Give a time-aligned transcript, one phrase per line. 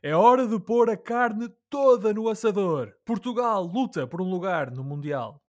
[0.00, 2.94] É hora de pôr a carne toda no assador.
[3.04, 5.42] Portugal luta por um lugar no Mundial.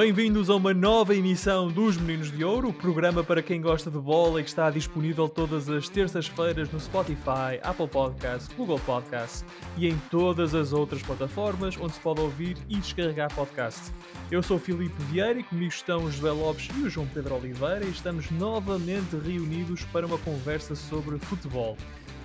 [0.00, 4.40] Bem-vindos a uma nova emissão dos Meninos de Ouro, programa para quem gosta de bola
[4.40, 9.44] e que está disponível todas as terças-feiras no Spotify, Apple Podcasts, Google Podcasts
[9.76, 13.92] e em todas as outras plataformas onde se pode ouvir e descarregar podcasts.
[14.30, 17.34] Eu sou o Filipe Vieira e comigo estão o José Lopes e o João Pedro
[17.34, 21.76] Oliveira e estamos novamente reunidos para uma conversa sobre futebol.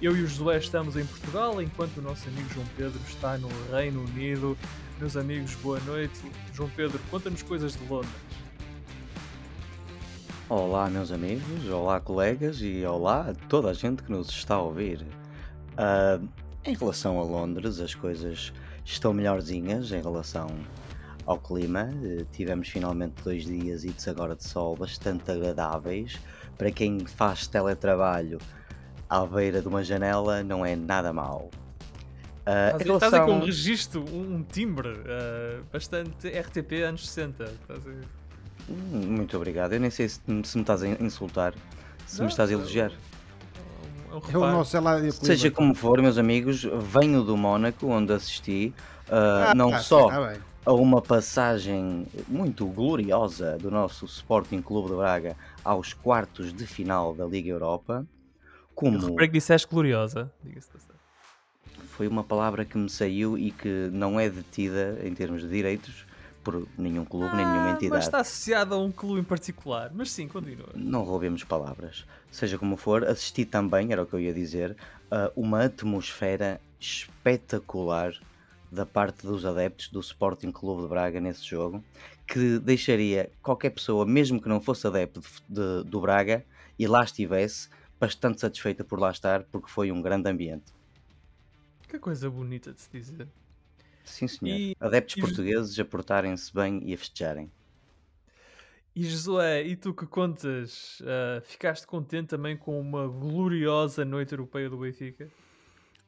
[0.01, 3.49] Eu e o Josué estamos em Portugal, enquanto o nosso amigo João Pedro está no
[3.69, 4.57] Reino Unido.
[4.97, 6.21] Meus amigos, boa noite.
[6.53, 8.09] João Pedro, conta-nos coisas de Londres.
[10.47, 14.61] Olá, meus amigos, olá, colegas e olá a toda a gente que nos está a
[14.61, 15.05] ouvir.
[15.73, 16.25] Uh,
[16.63, 18.53] em relação a Londres, as coisas
[18.85, 20.47] estão melhorzinhas em relação
[21.25, 21.89] ao clima.
[21.93, 26.17] Uh, tivemos finalmente dois dias e agora de sol bastante agradáveis.
[26.57, 28.39] Para quem faz teletrabalho
[29.09, 31.49] à beira de uma janela, não é nada mau.
[32.45, 33.07] Uh, estás, relação...
[33.07, 37.51] estás com um registro, um, um timbre uh, bastante RTP anos 60.
[38.69, 39.73] Hum, muito obrigado.
[39.73, 41.55] Eu nem sei se, se me estás a insultar,
[42.05, 42.91] se não, me estás a elogiar.
[44.31, 44.77] É o nosso
[45.25, 48.73] Seja como for, meus amigos, venho do Mónaco, onde assisti
[49.07, 54.89] uh, ah, não tá, só tá a uma passagem muito gloriosa do nosso Sporting Clube
[54.89, 58.05] de Braga aos quartos de final da Liga Europa,
[58.73, 58.97] como.
[58.97, 60.69] Eu que disseste gloriosa, diga-se
[61.95, 66.05] foi uma palavra que me saiu e que não é detida em termos de direitos
[66.43, 67.95] por nenhum clube, ah, nem nenhuma entidade.
[67.95, 69.91] Mas está associada a um clube em particular.
[69.93, 70.69] Mas sim, continua.
[70.75, 72.05] Não roubemos palavras.
[72.29, 74.75] Seja como for, assisti também, era o que eu ia dizer,
[75.09, 78.13] a uma atmosfera espetacular
[78.69, 81.81] da parte dos adeptos do Sporting Clube de Braga nesse jogo,
[82.27, 86.45] que deixaria qualquer pessoa, mesmo que não fosse adepto de, de, do Braga,
[86.77, 90.75] e lá estivesse, bastante satisfeita por lá estar, porque foi um grande ambiente.
[91.87, 93.27] Que coisa bonita de se dizer.
[94.03, 94.57] Sim, senhor.
[94.57, 95.21] E, Adeptos e...
[95.21, 97.51] portugueses a portarem-se bem e a festejarem.
[98.95, 104.69] E Josué, e tu que contas, uh, ficaste contente também com uma gloriosa noite europeia
[104.69, 105.29] do Benfica?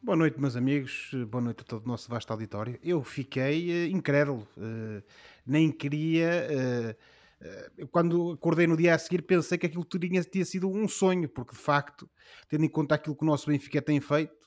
[0.02, 1.12] Boa noite, meus amigos.
[1.28, 2.80] Boa noite a todo o nosso vasto auditório.
[2.82, 4.48] Eu fiquei uh, incrédulo.
[4.56, 5.04] Uh,
[5.46, 6.48] nem queria.
[6.50, 11.28] Uh, quando acordei no dia a seguir, pensei que aquilo tinha, tinha sido um sonho,
[11.28, 12.10] porque de facto,
[12.48, 14.47] tendo em conta aquilo que o nosso Benfica tem feito,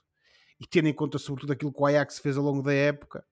[0.61, 3.25] e tendo em conta sobretudo aquilo que o Ajax fez ao longo da época,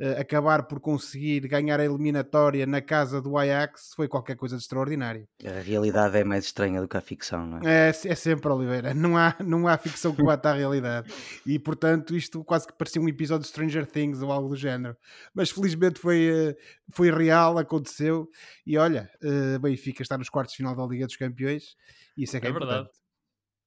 [0.00, 4.62] uh, acabar por conseguir ganhar a eliminatória na casa do Ajax foi qualquer coisa de
[4.62, 5.28] extraordinário.
[5.44, 7.86] A realidade é mais estranha do que a ficção, não é?
[7.86, 8.92] É, é sempre, Oliveira.
[8.92, 11.12] Não há, não há ficção que bata a realidade.
[11.46, 14.96] E portanto, isto quase que parecia um episódio de Stranger Things ou algo do género.
[15.34, 16.56] Mas felizmente foi, eh,
[16.90, 18.28] foi real, aconteceu.
[18.66, 21.76] E olha, uh, Benfica está nos quartos de final da Liga dos Campeões.
[22.16, 22.80] E isso é que é, é verdade.
[22.80, 23.03] Importante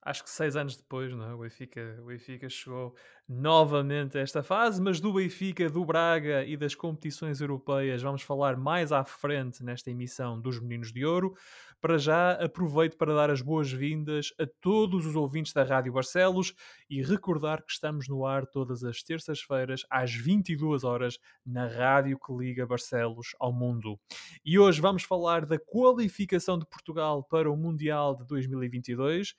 [0.08, 1.34] acho que seis anos depois, não é?
[1.34, 2.94] o, Benfica, o Benfica chegou
[3.28, 8.56] novamente a esta fase, mas do Benfica, do Braga e das competições europeias vamos falar
[8.56, 11.34] mais à frente nesta emissão dos Meninos de Ouro.
[11.78, 16.54] Para já, aproveito para dar as boas-vindas a todos os ouvintes da Rádio Barcelos
[16.88, 22.32] e recordar que estamos no ar todas as terças-feiras às 22 horas na rádio que
[22.32, 24.00] liga Barcelos ao mundo.
[24.44, 29.34] E hoje vamos falar da qualificação de Portugal para o Mundial de 2022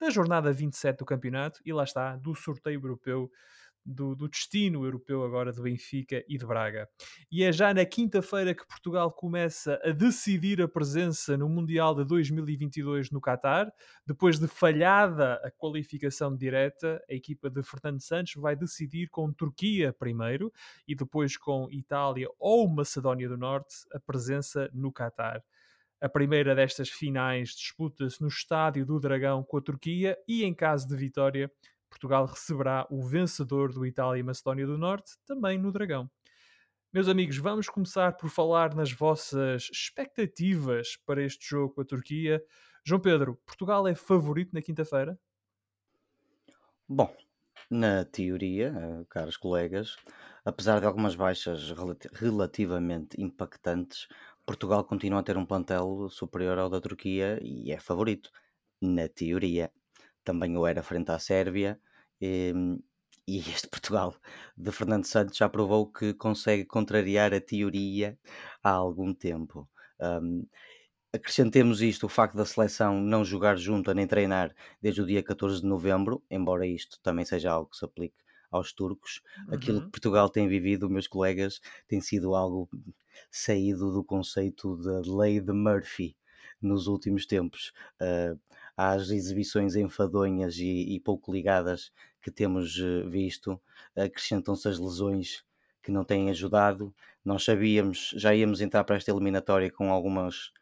[0.00, 3.30] da jornada 27 do campeonato e lá está, do sorteio europeu,
[3.88, 6.88] do, do, destino europeu agora de Benfica e de Braga.
[7.32, 12.04] E é já na quinta-feira que Portugal começa a decidir a presença no Mundial de
[12.04, 13.72] 2022 no Qatar.
[14.06, 19.92] Depois de falhada a qualificação direta, a equipa de Fernando Santos vai decidir com Turquia
[19.92, 20.52] primeiro
[20.86, 25.42] e depois com Itália ou Macedónia do Norte a presença no Qatar.
[26.00, 30.86] A primeira destas finais disputa-se no Estádio do Dragão com a Turquia e, em caso
[30.86, 31.50] de vitória,
[31.90, 36.08] Portugal receberá o vencedor do Itália e Macedónia do Norte, também no Dragão.
[36.92, 42.42] Meus amigos, vamos começar por falar nas vossas expectativas para este jogo com a Turquia.
[42.84, 45.18] João Pedro, Portugal é favorito na quinta-feira?
[46.88, 47.14] Bom,
[47.70, 49.96] na teoria, eh, caros colegas,
[50.44, 51.74] apesar de algumas baixas
[52.14, 54.08] relativamente impactantes,
[54.48, 58.30] Portugal continua a ter um plantel superior ao da Turquia e é favorito,
[58.80, 59.70] na teoria.
[60.24, 61.78] Também o era frente à Sérvia.
[62.18, 62.78] E, ehm,
[63.26, 64.16] e este Portugal
[64.56, 68.18] de Fernando Santos já provou que consegue contrariar a teoria
[68.64, 69.68] há algum tempo.
[70.00, 70.46] Um,
[71.12, 75.60] acrescentemos isto, o facto da seleção não jogar junta nem treinar desde o dia 14
[75.60, 78.16] de novembro, embora isto também seja algo que se aplique
[78.50, 79.22] aos turcos.
[79.48, 79.90] Aquilo que Uhum.
[79.90, 82.68] Portugal tem vivido, meus colegas, tem sido algo
[83.30, 86.16] saído do conceito da lei de Murphy
[86.60, 87.72] nos últimos tempos.
[88.00, 88.38] Uh,
[88.76, 91.92] às exibições enfadonhas e, e pouco ligadas
[92.22, 93.60] que temos uh, visto,
[93.96, 95.44] acrescentam-se as lesões
[95.82, 96.94] que não têm ajudado.
[97.24, 100.52] Nós sabíamos, já íamos entrar para esta eliminatória com alguns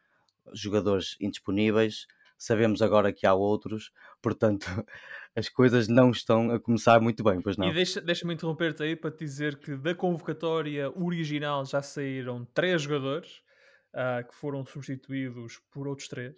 [0.53, 2.07] jogadores indisponíveis,
[2.37, 3.91] sabemos agora que há outros,
[4.21, 4.65] portanto
[5.37, 7.69] as coisas não estão a começar muito bem, pois não.
[7.69, 12.81] E deixa- deixa-me interromper-te aí para te dizer que da convocatória original já saíram três
[12.81, 13.43] jogadores
[13.93, 16.35] ah, que foram substituídos por outros três.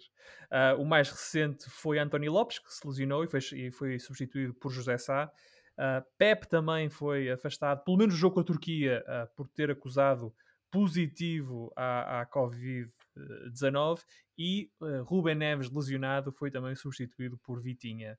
[0.50, 4.52] Ah, o mais recente foi António Lopes, que se lesionou e foi, e foi substituído
[4.54, 5.30] por José Sá.
[5.78, 9.70] Uh, Pep também foi afastado, pelo menos no jogo com a Turquia, uh, por ter
[9.70, 10.30] acusado
[10.70, 14.00] positivo à, à Covid-19
[14.36, 18.18] e uh, Ruben Neves, lesionado, foi também substituído por Vitinha.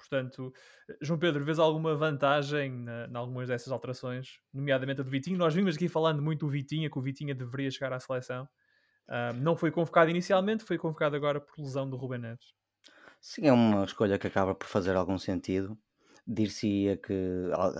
[0.00, 0.52] Portanto,
[1.00, 5.38] João Pedro, vês alguma vantagem em algumas dessas alterações, nomeadamente a do Vitinho?
[5.38, 8.48] Nós vimos aqui falando muito do Vitinha, que o Vitinha deveria chegar à seleção.
[9.08, 12.54] Uh, não foi convocado inicialmente, foi convocado agora por lesão do Ruben Neves.
[13.20, 15.76] Sim, é uma escolha que acaba por fazer algum sentido
[16.26, 17.12] dir-se-ia que,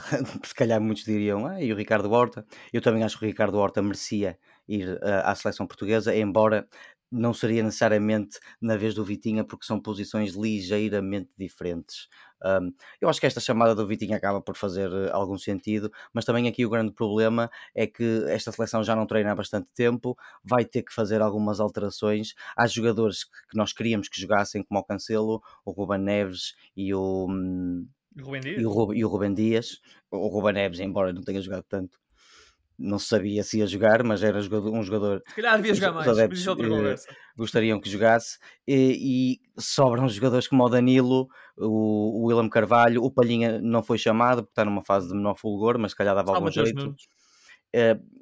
[0.44, 2.44] se calhar muitos diriam, ah, e o Ricardo Horta?
[2.72, 4.38] Eu também acho que o Ricardo Horta merecia
[4.68, 6.68] ir uh, à seleção portuguesa, embora
[7.10, 12.08] não seria necessariamente na vez do Vitinha, porque são posições ligeiramente diferentes.
[12.42, 16.24] Um, eu acho que esta chamada do Vitinha acaba por fazer uh, algum sentido, mas
[16.24, 20.16] também aqui o grande problema é que esta seleção já não treina há bastante tempo,
[20.42, 22.34] vai ter que fazer algumas alterações.
[22.56, 27.26] Há jogadores que, nós queríamos que jogassem, como o Cancelo, o Ruben Neves e o.
[27.28, 27.86] Um,
[28.18, 29.80] Rubem e, o Ruben, e o Ruben Dias,
[30.10, 31.98] o Ruben Neves, embora não tenha jogado tanto,
[32.80, 35.22] não sabia se ia jogar, mas era um jogador.
[35.28, 37.16] Se calhar devia jogar mais, adeptos, conversa.
[37.36, 41.28] Gostariam que jogasse, e, e, sobram jogadores como o Danilo,
[41.58, 45.36] o, o William Carvalho, o Palhinha não foi chamado porque está numa fase de menor
[45.36, 46.94] fulgor, mas se calhar dava algum jeito.
[47.74, 48.19] Uh,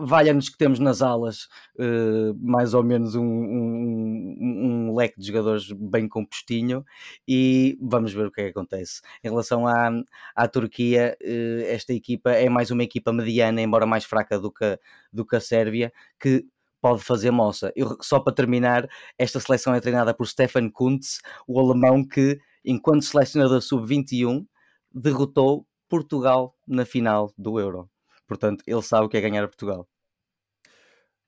[0.00, 1.48] valha-nos que temos nas alas
[1.78, 6.84] uh, mais ou menos um, um, um, leque de jogadores bem compostinho
[7.26, 9.00] e vamos ver o que é que acontece.
[9.22, 9.90] Em relação à,
[10.34, 14.78] à Turquia, uh, esta equipa é mais uma equipa mediana, embora mais fraca do que,
[15.12, 16.46] do que a Sérvia, que
[16.80, 17.72] pode fazer moça.
[17.76, 23.04] Eu, só para terminar, esta seleção é treinada por Stefan Kuntz, o alemão que, enquanto
[23.04, 24.44] selecionador sub-21,
[24.92, 27.91] derrotou Portugal na final do Euro.
[28.32, 29.86] Portanto, ele sabe o que é ganhar a Portugal.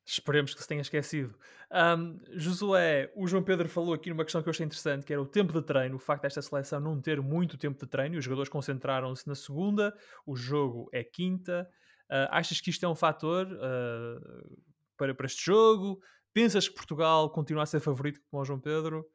[0.06, 1.34] Esperemos que se tenha esquecido.
[1.72, 5.20] Um, Josué, o João Pedro falou aqui numa questão que eu achei interessante, que era
[5.20, 8.24] o tempo de treino, o facto desta seleção não ter muito tempo de treino, os
[8.24, 9.96] jogadores concentraram-se na segunda,
[10.26, 11.68] o jogo é quinta.
[12.10, 14.58] Uh, achas que isto é um fator uh,
[14.96, 16.00] para, para este jogo?
[16.34, 19.06] Pensas que Portugal continua a ser favorito como o João Pedro?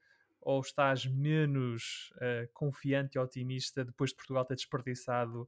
[0.42, 5.47] Ou estás menos uh, confiante e otimista depois de Portugal ter desperdiçado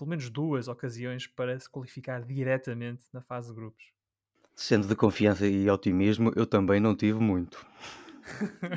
[0.00, 3.84] pelo menos duas ocasiões para se qualificar diretamente na fase de grupos.
[4.56, 7.66] Sendo de confiança e otimismo, eu também não tive muito.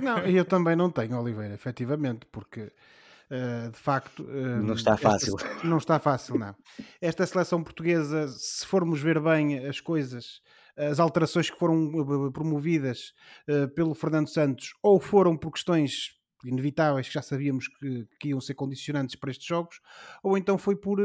[0.03, 4.23] não, eu também não tenho, Oliveira, efetivamente, porque uh, de facto.
[4.23, 5.37] Uh, não está fácil.
[5.37, 6.53] Esta, não está fácil, não.
[6.99, 10.41] Esta seleção portuguesa, se formos ver bem as coisas,
[10.75, 13.13] as alterações que foram eh, promovidas
[13.47, 18.41] uh, pelo Fernando Santos, ou foram por questões inevitáveis que já sabíamos que, que, iam
[18.41, 19.79] ser condicionantes para estes jogos,
[20.21, 20.99] ou então foi por,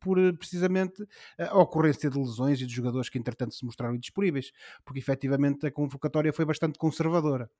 [0.00, 1.06] por precisamente
[1.38, 4.52] a ocorrência de lesões e de jogadores que entretanto se mostraram indisponíveis,
[4.84, 7.50] porque efetivamente a convocatória foi bastante conservadora.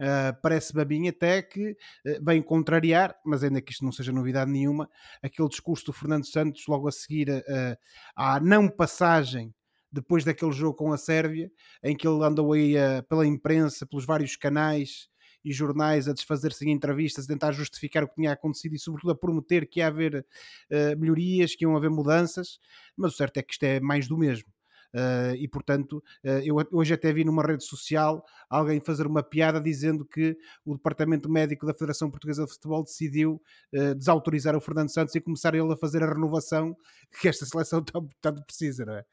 [0.00, 4.10] Uh, Parece-me a mim até que uh, vem contrariar, mas ainda que isto não seja
[4.10, 4.88] novidade nenhuma,
[5.22, 7.76] aquele discurso do Fernando Santos logo a seguir uh,
[8.16, 9.54] à não passagem
[9.92, 11.50] depois daquele jogo com a Sérvia,
[11.82, 12.74] em que ele andou aí
[13.08, 15.10] pela imprensa, pelos vários canais,
[15.44, 19.10] e jornais a desfazer-se em entrevistas, a tentar justificar o que tinha acontecido e, sobretudo,
[19.12, 20.26] a prometer que ia haver
[20.70, 22.58] uh, melhorias, que iam haver mudanças,
[22.96, 24.48] mas o certo é que isto é mais do mesmo.
[24.94, 29.60] Uh, e portanto, uh, eu hoje até vi numa rede social alguém fazer uma piada
[29.60, 33.40] dizendo que o Departamento Médico da Federação Portuguesa de Futebol decidiu
[33.72, 36.76] uh, desautorizar o Fernando Santos e começar ele a fazer a renovação
[37.20, 37.84] que esta seleção
[38.20, 39.04] tanto precisa, não é?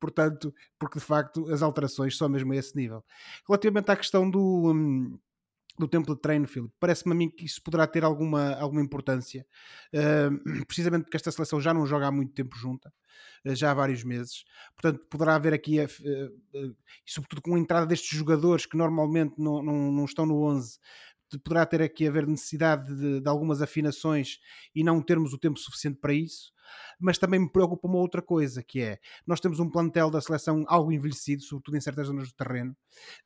[0.00, 3.04] portanto, porque de facto as alterações são mesmo a esse nível.
[3.46, 4.72] Relativamente à questão do.
[4.72, 5.18] Um,
[5.78, 6.74] do tempo de treino, Filipe.
[6.80, 9.46] Parece-me a mim que isso poderá ter alguma, alguma importância,
[9.94, 12.92] uh, precisamente porque esta seleção já não joga há muito tempo junta,
[13.44, 14.44] uh, já há vários meses.
[14.74, 15.88] Portanto, poderá haver aqui, uh,
[16.54, 16.74] e
[17.06, 20.78] sobretudo com a entrada destes jogadores que normalmente não, não, não estão no 11,
[21.36, 24.38] poderá ter aqui haver necessidade de, de, algumas afinações
[24.74, 26.52] e não termos o tempo suficiente para isso.
[27.00, 30.64] Mas também me preocupa uma outra coisa, que é nós temos um plantel da seleção
[30.66, 32.76] algo envelhecido, sobretudo em certas zonas do terreno,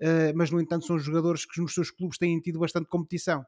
[0.00, 3.44] uh, mas no entanto são jogadores que nos seus clubes têm tido bastante competição.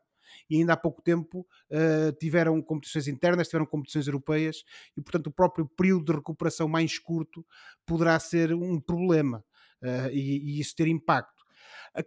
[0.51, 4.65] e ainda há pouco tempo uh, tiveram competições internas, tiveram competições europeias
[4.97, 7.47] e, portanto, o próprio período de recuperação mais curto
[7.87, 9.45] poderá ser um problema
[9.83, 11.45] uh, e, e, isso ter impacto.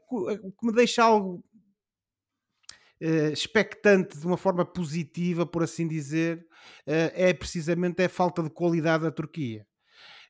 [0.09, 1.41] O que me deixa algo
[3.01, 6.45] uh, expectante de uma forma positiva, por assim dizer,
[6.85, 9.65] é precisamente a falta de qualidade da Turquia.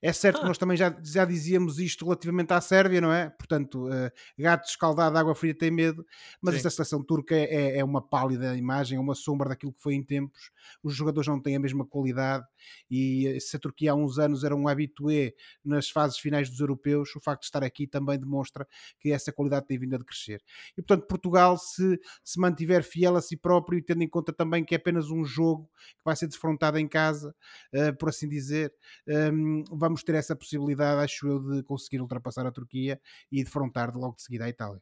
[0.02, 0.40] É certo ah.
[0.42, 3.30] que nós também já, já dizíamos isto relativamente à Sérvia, não é?
[3.30, 6.06] Portanto, uh, gato escaldado, água fria tem medo,
[6.42, 6.58] mas Sim.
[6.58, 10.04] esta seleção turca é, é uma pálida imagem, é uma sombra daquilo que foi em
[10.04, 10.52] tempos.
[10.84, 12.46] Os jogadores não têm a mesma qualidade
[12.90, 16.60] e eh, se a Turquia há uns anos era um habitué nas fases finais dos
[16.60, 18.68] europeus, o facto de estar aqui também demonstra
[19.00, 20.42] que essa qualidade tem vindo a crescer.
[20.78, 24.64] E portanto, Portugal, se se mantiver fiel a si próprio e tendo em conta também
[24.64, 27.36] que é apenas um jogo que vai ser defrontado em casa,
[27.74, 28.74] uh, por assim dizer,
[29.08, 33.00] um, ehm, vamos ter essa possibilidade, acho eu, de conseguir ultrapassar a Turquia
[33.32, 34.82] e defrontar de logo de seguida a Itália.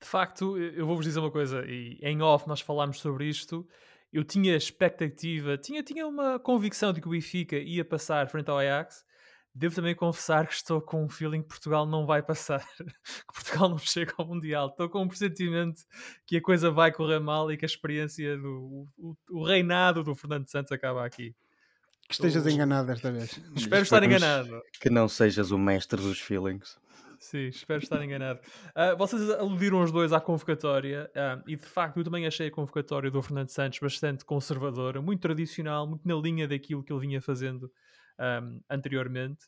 [0.00, 3.66] De facto, eu vou-vos dizer uma coisa, e em off nós falámos sobre isto.
[4.12, 8.58] Eu tinha expectativa, tinha, tinha uma convicção de que o Benfica ia passar frente ao
[8.58, 9.04] Ajax.
[9.52, 13.68] Devo também confessar que estou com um feeling que Portugal não vai passar, que Portugal
[13.68, 14.68] não chega ao Mundial.
[14.68, 15.82] Estou com um pressentimento
[16.24, 20.14] que a coisa vai correr mal e que a experiência do o, o reinado do
[20.14, 21.34] Fernando Santos acaba aqui.
[22.08, 23.38] Que estejas enganado desta vez.
[23.54, 24.62] Espero estar enganado.
[24.80, 26.78] Que não sejas o mestre dos feelings.
[27.20, 28.40] Sim, espero estar enganado.
[28.68, 32.50] Uh, vocês aludiram os dois à convocatória uh, e de facto eu também achei a
[32.50, 37.20] convocatória do Fernando Santos bastante conservadora, muito tradicional, muito na linha daquilo que ele vinha
[37.20, 37.70] fazendo
[38.18, 39.46] um, anteriormente.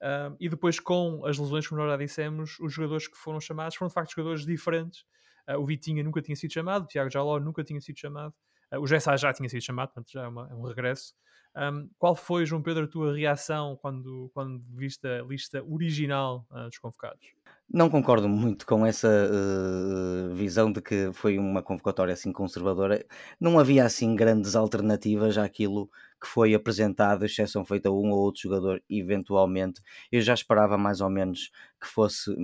[0.00, 3.76] Um, e depois, com as lesões, como nós já dissemos, os jogadores que foram chamados
[3.76, 5.00] foram de facto jogadores diferentes.
[5.48, 8.32] Uh, o Vitinha nunca tinha sido chamado, o Tiago Jaló nunca tinha sido chamado,
[8.80, 11.14] o Gessá já tinha sido chamado, portanto já é, uma, é um regresso.
[11.56, 16.66] Um, qual foi, João Pedro, a tua reação quando, quando viste a lista original uh,
[16.66, 17.26] dos convocados?
[17.70, 23.04] Não concordo muito com essa uh, visão de que foi uma convocatória assim conservadora.
[23.38, 25.90] Não havia assim grandes alternativas àquilo
[26.20, 29.82] que foi apresentado, exceção feita a um ou outro jogador, eventualmente.
[30.10, 31.50] Eu já esperava mais ou menos
[31.80, 32.34] que fosse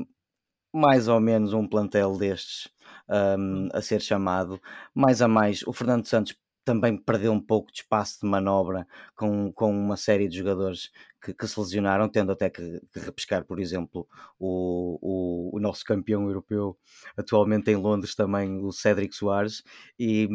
[0.75, 2.69] mais ou menos um plantel destes
[3.09, 4.61] um, a ser chamado.
[4.93, 9.53] Mais a mais, o Fernando Santos também perdeu um pouco de espaço de manobra com,
[9.53, 10.91] com uma série de jogadores
[11.23, 14.07] que, que se lesionaram, tendo até que, que repescar, por exemplo,
[14.39, 16.77] o, o, o, nosso campeão europeu
[17.17, 19.63] atualmente em Londres também, o Cédric Soares,
[19.99, 20.29] e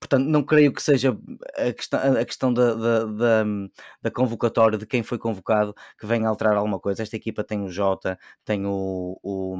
[0.00, 1.16] portanto, não creio que seja
[1.56, 3.44] a questão, a questão da, da, da,
[4.02, 7.02] da, convocatória, de quem foi convocado, que venha alterar alguma coisa.
[7.02, 9.56] Esta equipa tem o Jota, tem o, o,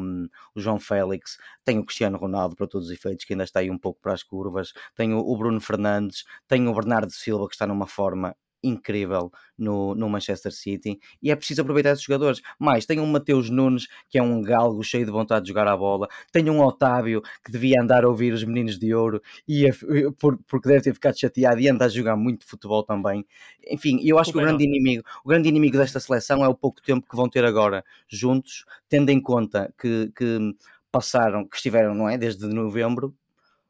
[0.55, 3.71] o, João Félix, tem o Cristiano Ronaldo, para todos os efeitos, que ainda está aí
[3.71, 7.55] um pouco para as curvas, tem o, o Bruno Fernandes, tem o Bernardo Silva, que
[7.55, 12.41] está numa forma incrível no, no Manchester City e é preciso aproveitar esses jogadores.
[12.59, 15.77] Mais, tem um Mateus Nunes que é um galgo cheio de vontade de jogar a
[15.77, 19.69] bola, tem um Otávio que devia andar a ouvir os meninos de ouro e
[20.49, 23.25] porque deve ter ficado chateado e anda a jogar muito futebol também.
[23.69, 26.55] Enfim, eu acho o que o grande inimigo, o grande inimigo desta seleção é o
[26.55, 30.39] pouco tempo que vão ter agora juntos, tendo em conta que, que
[30.91, 33.15] passaram, que estiveram, não é, desde novembro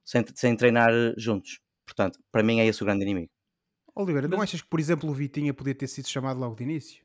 [0.05, 1.61] sem, sem treinar juntos.
[1.87, 3.31] Portanto, para mim é esse o grande inimigo.
[4.03, 7.03] Oliveira, não achas que, por exemplo, o Vitinha podia ter sido chamado logo de início?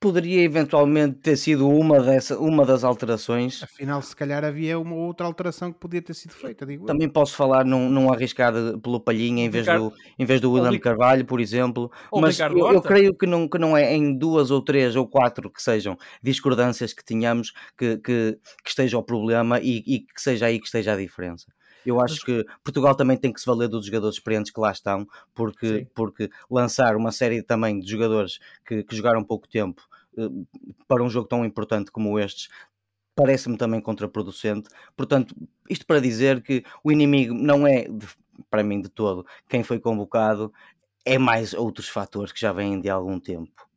[0.00, 3.62] Poderia eventualmente ter sido uma, dessa, uma das alterações.
[3.62, 7.12] Afinal, se calhar havia uma outra alteração que podia ter sido feita, digo Também eu.
[7.12, 10.78] posso falar num, num arriscar pelo Palhinha em vez, Ricardo, do, em vez do William
[10.78, 11.90] Carvalho, por exemplo.
[12.12, 15.50] Mas eu, eu, creio que não, que não é em duas ou três ou quatro
[15.50, 20.46] que sejam discordâncias que tenhamos que, que, que esteja o problema e, e que seja
[20.46, 21.46] aí que esteja a diferença.
[21.84, 22.24] Eu acho Mas...
[22.24, 26.30] que Portugal também tem que se valer dos jogadores experientes que lá estão, porque, porque
[26.50, 29.82] lançar uma série também de jogadores que, que jogaram pouco tempo
[30.16, 30.28] eh,
[30.88, 32.48] para um jogo tão importante como estes
[33.14, 34.68] parece-me também contraproducente.
[34.96, 35.34] Portanto,
[35.70, 37.86] isto para dizer que o inimigo não é,
[38.50, 40.52] para mim, de todo quem foi convocado,
[41.04, 43.68] é mais outros fatores que já vêm de algum tempo.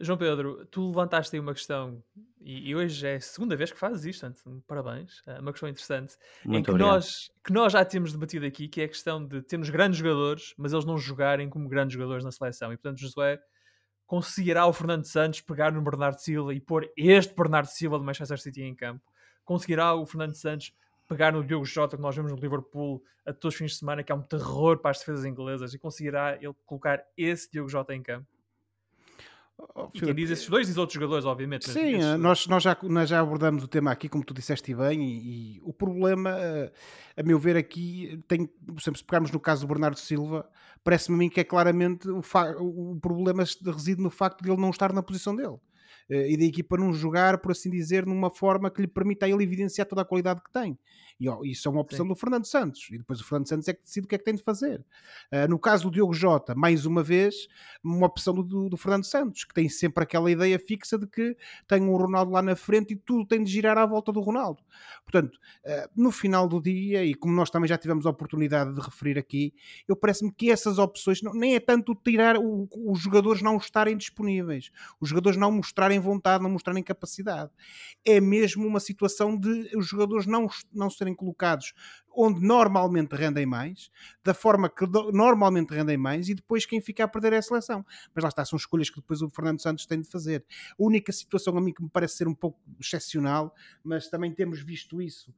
[0.00, 2.02] João Pedro, tu levantaste aí uma questão
[2.40, 5.22] e, e, hoje é a segunda vez que fazes isto, portanto, parabéns.
[5.26, 6.16] É uma questão interessante.
[6.44, 9.42] Muito em que nós, que nós já temos debatido aqui, que é a questão de
[9.42, 12.72] termos grandes jogadores, mas eles não jogarem como grandes jogadores na seleção.
[12.72, 13.40] E portanto, Josué
[14.06, 18.40] conseguirá o Fernando Santos pegar no Bernardo Silva e pôr este Bernardo Silva do Manchester
[18.40, 19.04] City em campo.
[19.44, 20.72] Conseguirá o Fernando Santos
[21.08, 24.02] pegar no Diogo Jota que nós vemos no Liverpool a todos os fins de semana,
[24.02, 27.94] que é um terror para as defesas inglesas, e conseguirá ele colocar esse Diogo Jota
[27.94, 28.26] em campo.
[29.74, 31.68] Oh, e quem diz esses dois diz outros jogadores, obviamente.
[31.68, 35.02] Sim, eh, nós, nós, já, nós já abordamos o tema aqui, como tu disseste bem,
[35.02, 36.72] e, e o problema, eh,
[37.16, 38.48] a meu ver, aqui, tem,
[38.78, 40.48] exemplo, se pegarmos no caso do Bernardo Silva,
[40.84, 42.20] parece-me a mim que é claramente o,
[42.58, 45.58] o problema reside no facto de ele não estar na posição dele.
[46.08, 49.28] Eh, e da equipa não jogar, por assim dizer, numa forma que lhe permita a
[49.28, 50.78] ele evidenciar toda a qualidade que tem.
[51.20, 52.08] E ó, isso é uma opção Sim.
[52.08, 52.88] do Fernando Santos.
[52.92, 54.84] E depois o Fernando Santos é que decide o que é que tem de fazer.
[55.32, 57.48] Uh, no caso do Diogo Jota, mais uma vez,
[57.82, 61.82] uma opção do, do, Fernando Santos, que tem sempre aquela ideia fixa de que tem
[61.82, 64.62] o um Ronaldo lá na frente e tudo tem de girar à volta do Ronaldo.
[65.04, 68.80] Portanto, uh, no final do dia, e como nós também já tivemos a oportunidade de
[68.80, 69.52] referir aqui,
[69.88, 73.96] eu parece-me que essas opções não, nem é tanto tirar o, os jogadores não estarem
[73.96, 74.70] disponíveis,
[75.00, 77.50] os jogadores não mostrarem vontade, não mostrarem capacidade.
[78.04, 81.74] É mesmo uma situação de os jogadores não, não serem colocados
[82.20, 83.90] onde normalmente rendem mais,
[84.24, 87.86] da forma que normalmente rendem mais, e depois quem fica a perder é a seleção.
[88.12, 90.44] Mas lá está, são escolhas que depois o Fernando Santos tem de fazer.
[90.72, 94.60] A única situação a mim que me parece ser um pouco excepcional, mas também temos
[94.60, 95.32] visto isso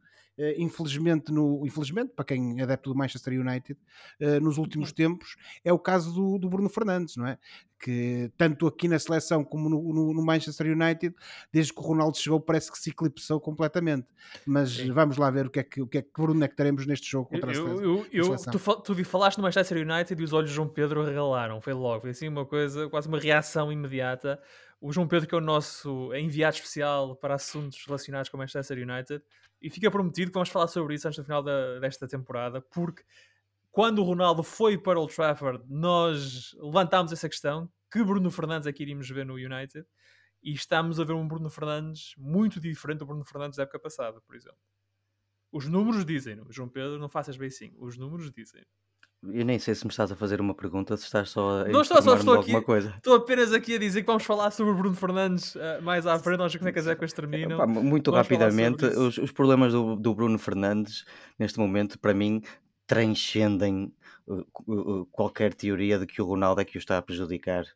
[0.57, 3.79] infelizmente, no, infelizmente, para quem é adepto do Manchester United,
[4.21, 4.95] uh, nos últimos uhum.
[4.95, 7.39] tempos, é o caso do, do, Bruno Fernandes, não é?
[7.79, 11.15] Que tanto aqui na seleção como no, no, no, Manchester United,
[11.53, 14.07] desde que o Ronaldo chegou, parece que se eclipsou completamente.
[14.47, 14.93] Mas Sim.
[14.93, 16.87] vamos lá ver o que, é que, o que é que Bruno é que teremos
[16.87, 17.83] neste jogo contra eu, a seleção.
[17.83, 21.61] Eu, eu, tu, tu falaste no Manchester United e os olhos de João Pedro regalaram,
[21.61, 24.39] foi logo, foi assim uma coisa, quase uma reação imediata.
[24.81, 29.23] O João Pedro, que é o nosso enviado especial para assuntos relacionados com Manchester United,
[29.61, 33.05] e fica prometido que vamos falar sobre isso antes do final da, desta temporada, porque
[33.71, 38.73] quando o Ronaldo foi para o Trafford, nós levantámos essa questão, que Bruno Fernandes é
[38.73, 39.87] que iríamos ver no United,
[40.43, 44.21] e estamos a ver um Bruno Fernandes muito diferente do Bruno Fernandes da época passada,
[44.23, 44.59] por exemplo.
[45.53, 48.65] Os números dizem, João Pedro, não faças bem sim, os números dizem.
[49.23, 51.83] Eu nem sei se me estás a fazer uma pergunta, se estás só a não
[51.83, 52.95] estou, só estou aqui, coisa.
[52.97, 56.19] Estou apenas aqui a dizer que vamos falar sobre o Bruno Fernandes uh, mais à
[56.19, 57.59] frente, vamos ver como é que as terminam.
[57.59, 61.05] Pá, muito vamos rapidamente, os, os, problemas do, do, Bruno Fernandes,
[61.39, 62.41] neste momento, para mim,
[62.87, 63.93] transcendem
[64.27, 67.67] uh, uh, qualquer teoria de que o Ronaldo é que o está a prejudicar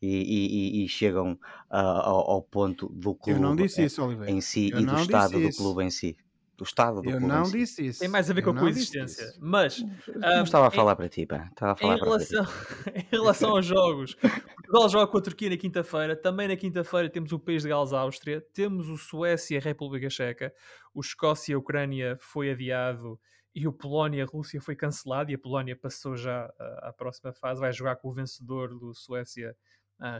[0.00, 4.70] e, e, e chegam ao, ao, ponto do clube Eu não disse isso, em si
[4.70, 6.16] Eu e do estado do clube em si
[6.64, 8.00] do Estado do Eu não disse isso.
[8.00, 9.32] Tem mais a ver eu com a coexistência.
[9.38, 9.80] Mas.
[10.08, 11.48] Não um, estava a falar em, para ti, pá.
[11.50, 12.44] Estava a falar em, relação,
[12.94, 16.16] em relação aos jogos, Portugal joga com a Turquia na quinta-feira.
[16.16, 18.40] Também na quinta-feira temos o País de Gales, Áustria.
[18.52, 20.52] Temos o Suécia, República Checa.
[20.92, 23.20] O Escócia, Ucrânia foi adiado.
[23.54, 25.30] E o Polónia, Rússia foi cancelado.
[25.30, 27.60] E a Polónia passou já à próxima fase.
[27.60, 29.54] Vai jogar com o vencedor do Suécia,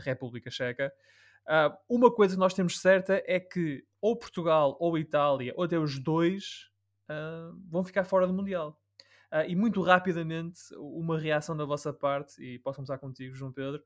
[0.03, 0.92] República Checa.
[1.47, 5.79] Uh, uma coisa que nós temos certa é que ou Portugal ou Itália, ou até
[5.79, 6.71] os dois,
[7.11, 8.79] uh, vão ficar fora do Mundial.
[9.33, 13.83] Uh, e muito rapidamente, uma reação da vossa parte, e posso começar contigo, João Pedro.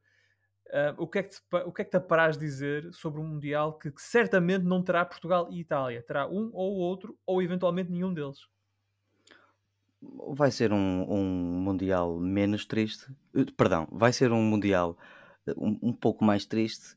[0.98, 3.78] o, que é que te, o que é que te apraz dizer sobre um Mundial
[3.78, 6.02] que, que certamente não terá Portugal e Itália?
[6.02, 8.38] Terá um ou outro, ou eventualmente nenhum deles?
[10.28, 11.24] Vai ser um, um
[11.60, 13.10] Mundial menos triste.
[13.34, 14.96] Eh, perdão, vai ser um Mundial
[15.46, 16.94] eh, um, um pouco mais triste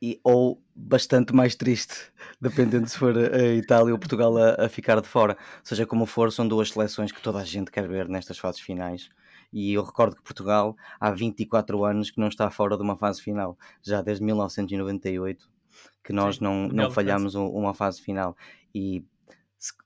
[0.00, 1.94] e, ou bastante mais triste,
[2.40, 5.36] dependendo se for a Itália ou Portugal a, a, ficar de fora.
[5.62, 9.08] Seja como for, são duas seleções que toda a gente quer ver nestas fases finais.
[9.52, 13.22] E eu recordo que Portugal há 24 anos que não está fora de uma fase
[13.22, 15.54] final, já desde 1998
[16.02, 18.36] que nós Sim, não, não falhamos uma fase final.
[18.74, 19.04] E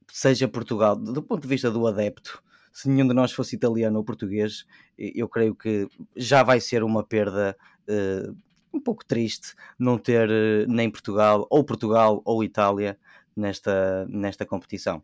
[0.08, 2.42] seja Portugal, do ponto de vista do adepto,
[2.72, 4.66] se nenhum de nós fosse italiano ou português,
[4.96, 7.56] eu creio que já vai ser uma perda
[7.88, 8.36] uh,
[8.72, 12.98] um pouco triste não ter eh, nem Portugal, ou Portugal ou Itália
[13.36, 15.02] nesta, nesta competição.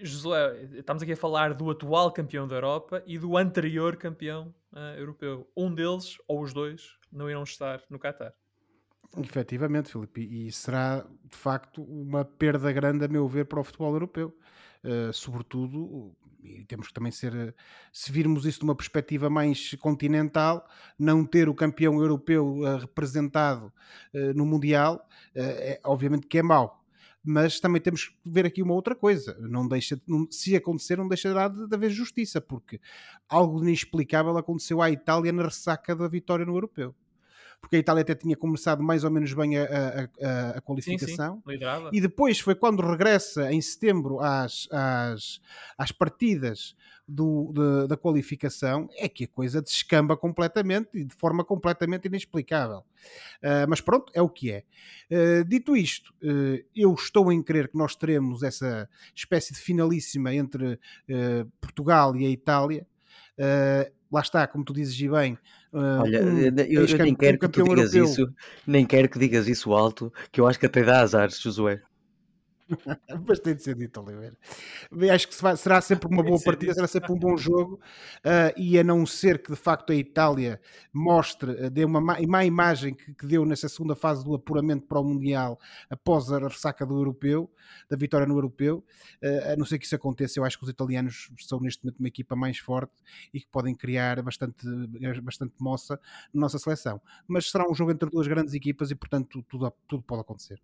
[0.00, 4.98] Josué, estamos aqui a falar do atual campeão da Europa e do anterior campeão uh,
[4.98, 5.46] europeu.
[5.54, 8.32] Um deles, ou os dois, não irão estar no Qatar.
[9.18, 13.92] Efetivamente, Filipe, e será de facto uma perda grande, a meu ver, para o futebol
[13.92, 14.34] europeu.
[14.82, 17.54] Uh, sobretudo e temos que também ser,
[17.90, 23.72] se virmos isso de uma perspectiva mais continental, não ter o campeão europeu uh, representado
[24.12, 26.84] uh, no Mundial, é, obviamente que é mau.
[27.26, 29.34] Mas também temos que ver aqui uma outra coisa.
[29.40, 32.78] Não deixa, não, se acontecer, não deixará de, de haver justiça, porque
[33.26, 36.94] algo inexplicável aconteceu à Itália na ressaca da vitória no europeu
[37.64, 39.64] porque a Itália até tinha começado mais ou menos bem a,
[40.22, 41.42] a, a qualificação.
[41.46, 45.40] Sim, sim, e depois foi quando regressa em setembro às, às,
[45.78, 46.76] às partidas
[47.08, 52.84] do, de, da qualificação, é que a coisa descamba completamente e de forma completamente inexplicável.
[53.42, 54.64] Uh, mas pronto, é o que é.
[55.10, 60.34] Uh, dito isto, uh, eu estou em crer que nós teremos essa espécie de finalíssima
[60.34, 60.78] entre
[61.62, 62.86] Portugal e a Itália.
[64.12, 65.38] lá está, como tu dizes bem,
[65.74, 66.38] Uh, Olha, um,
[66.70, 68.04] eu, eu nem quero que tu digas europeu.
[68.04, 68.34] isso,
[68.64, 71.82] nem quero que digas isso alto, que eu acho que até dá azar, Josué.
[73.26, 74.36] Bastante ser dito, Oliveira.
[75.12, 77.80] Acho que será sempre uma Tem boa de partida, será sempre um bom jogo.
[78.24, 80.60] ah, e a não ser que de facto a Itália
[80.92, 84.86] mostre, ah, dê uma má, má imagem que, que deu nessa segunda fase do apuramento
[84.86, 85.58] para o Mundial
[85.90, 87.50] após a ressaca do Europeu,
[87.88, 88.84] da vitória no Europeu.
[89.22, 91.98] ah, a não ser que isso aconteça, eu acho que os italianos são neste momento
[91.98, 92.94] uma equipa mais forte
[93.32, 94.66] e que podem criar bastante,
[95.22, 96.00] bastante moça
[96.32, 97.00] na nossa seleção.
[97.28, 100.60] Mas será um jogo entre duas grandes equipas e, portanto, tudo, tudo pode acontecer.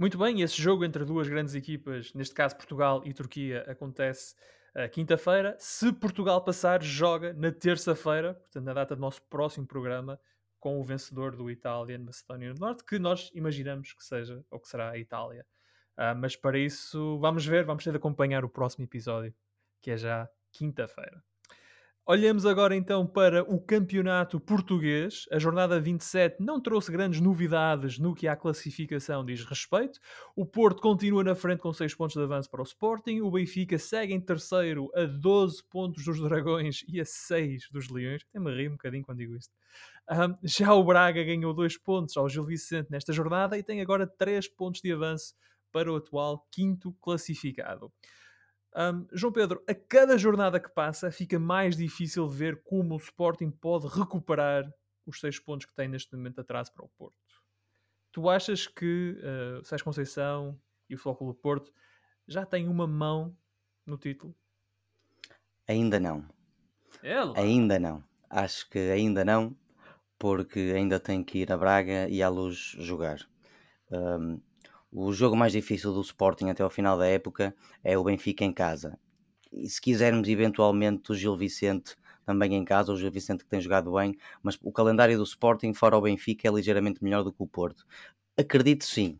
[0.00, 4.34] Muito bem, esse jogo entre duas grandes equipas, neste caso Portugal e Turquia, acontece
[4.74, 5.54] uh, quinta-feira.
[5.58, 10.18] Se Portugal passar, joga na terça-feira, portanto, na data do nosso próximo programa,
[10.58, 14.68] com o vencedor do Itália Macedónia do Norte, que nós imaginamos que seja ou que
[14.68, 15.44] será a Itália.
[15.98, 19.34] Uh, mas para isso, vamos ver, vamos ter de acompanhar o próximo episódio,
[19.82, 21.22] que é já quinta-feira.
[22.10, 25.26] Olhamos agora então para o campeonato português.
[25.30, 30.00] A jornada 27 não trouxe grandes novidades no que à classificação diz respeito.
[30.34, 33.20] O Porto continua na frente com 6 pontos de avanço para o Sporting.
[33.20, 38.22] O Benfica segue em terceiro a 12 pontos dos Dragões e a 6 dos Leões.
[38.28, 39.54] Até me ri um bocadinho quando digo isto.
[40.10, 44.04] Um, já o Braga ganhou 2 pontos ao Gil Vicente nesta jornada e tem agora
[44.04, 45.32] 3 pontos de avanço
[45.70, 47.92] para o atual quinto classificado.
[48.76, 53.50] Um, João Pedro, a cada jornada que passa fica mais difícil ver como o Sporting
[53.50, 54.72] pode recuperar
[55.04, 57.16] os seis pontos que tem neste momento atrás para o Porto.
[58.12, 61.72] Tu achas que uh, Sérgio Conceição e o do Porto
[62.26, 63.36] já têm uma mão
[63.86, 64.34] no título?
[65.66, 66.28] Ainda não.
[67.02, 67.38] Ela.
[67.38, 68.04] Ainda não.
[68.28, 69.56] Acho que ainda não,
[70.18, 73.18] porque ainda tem que ir a Braga e à luz jogar.
[73.90, 74.40] Um,
[74.92, 78.52] o jogo mais difícil do Sporting até ao final da época é o Benfica em
[78.52, 78.98] casa.
[79.52, 83.60] E se quisermos eventualmente o Gil Vicente também em casa, o Gil Vicente que tem
[83.60, 87.42] jogado bem, mas o calendário do Sporting fora o Benfica é ligeiramente melhor do que
[87.42, 87.84] o Porto.
[88.36, 89.18] Acredito sim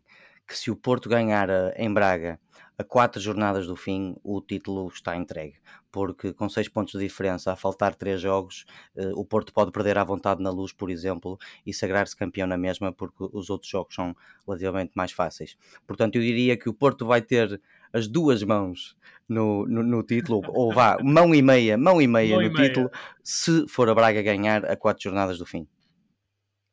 [0.51, 2.37] que se o Porto ganhar a, em Braga
[2.77, 5.55] a quatro jornadas do fim, o título está entregue.
[5.89, 9.97] Porque com seis pontos de diferença, a faltar três jogos, eh, o Porto pode perder
[9.97, 13.95] à vontade na luz, por exemplo, e sagrar-se campeão na mesma, porque os outros jogos
[13.95, 15.55] são relativamente mais fáceis.
[15.87, 17.61] Portanto, eu diria que o Porto vai ter
[17.93, 18.97] as duas mãos
[19.29, 22.53] no, no, no título, ou vá, mão e meia, mão e meia Mão e no
[22.53, 22.67] meia.
[22.67, 22.89] título,
[23.23, 25.67] se for a Braga ganhar a quatro jornadas do fim.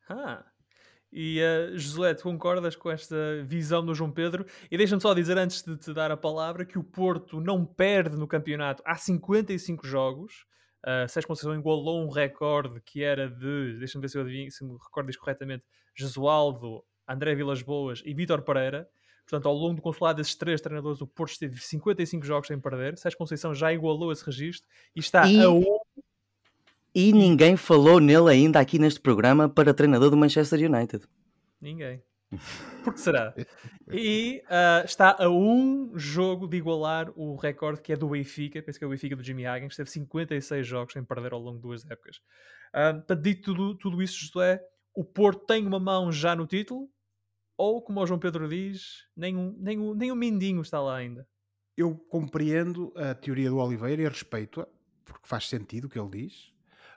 [0.09, 0.48] Ah.
[1.11, 4.45] E uh, Josué, tu concordas com esta visão do João Pedro?
[4.69, 8.15] E deixa-me só dizer, antes de te dar a palavra, que o Porto não perde
[8.15, 10.45] no campeonato há 55 jogos.
[10.85, 14.63] Uh, Sérgio Conceição igualou um recorde que era de, deixa-me ver se eu adivinho, se
[14.63, 15.63] me recordo isto corretamente,
[15.95, 18.87] Jesualdo, André Vilas Boas e Vítor Pereira.
[19.27, 22.97] Portanto, ao longo do consulado desses três treinadores, o Porto esteve 55 jogos sem perder.
[22.97, 25.63] Sérgio Conceição já igualou esse registro e está E- a um
[27.01, 31.07] E ninguém falou nele ainda aqui neste programa para treinador do Manchester United.
[31.61, 32.03] Ninguém.
[32.83, 33.33] Por que será?
[33.89, 38.77] E ah, está a um jogo de igualar o recorde que é do Benfica, penso
[38.77, 41.55] que é o Benfica do Jimmy Hagen, que teve 56 jogos sem perder ao longo
[41.55, 42.17] de duas épocas.
[43.07, 44.59] Para dito tudo, tudo isso, isto é,
[44.93, 46.89] o Porto tem uma mão já no título,
[47.57, 50.97] ou como o João Pedro diz, nem um, nem um, nem um mindinho está lá
[50.97, 51.25] ainda.
[51.77, 54.67] eu compreendo a teoria do Oliveira e respeito-a,
[55.05, 56.48] porque faz sentido o que ele diz,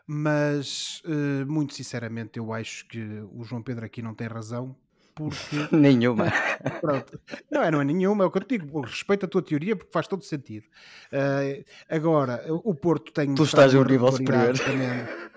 [0.06, 3.00] mas eh, muito sinceramente eu acho que
[3.32, 4.76] o João Pedro aqui não tem razão,
[5.14, 5.36] porque
[5.72, 6.24] Nenhuma.
[6.80, 7.20] Pronto.
[7.50, 8.80] Não é, não é nenhuma, é o que eu te digo.
[8.80, 10.66] Respeito a tua teoria porque faz todo sentido.
[11.12, 13.34] Eh, agora, o Porto tem.
[13.34, 14.58] Tu estás um nível superior.
[14.58, 15.32] também.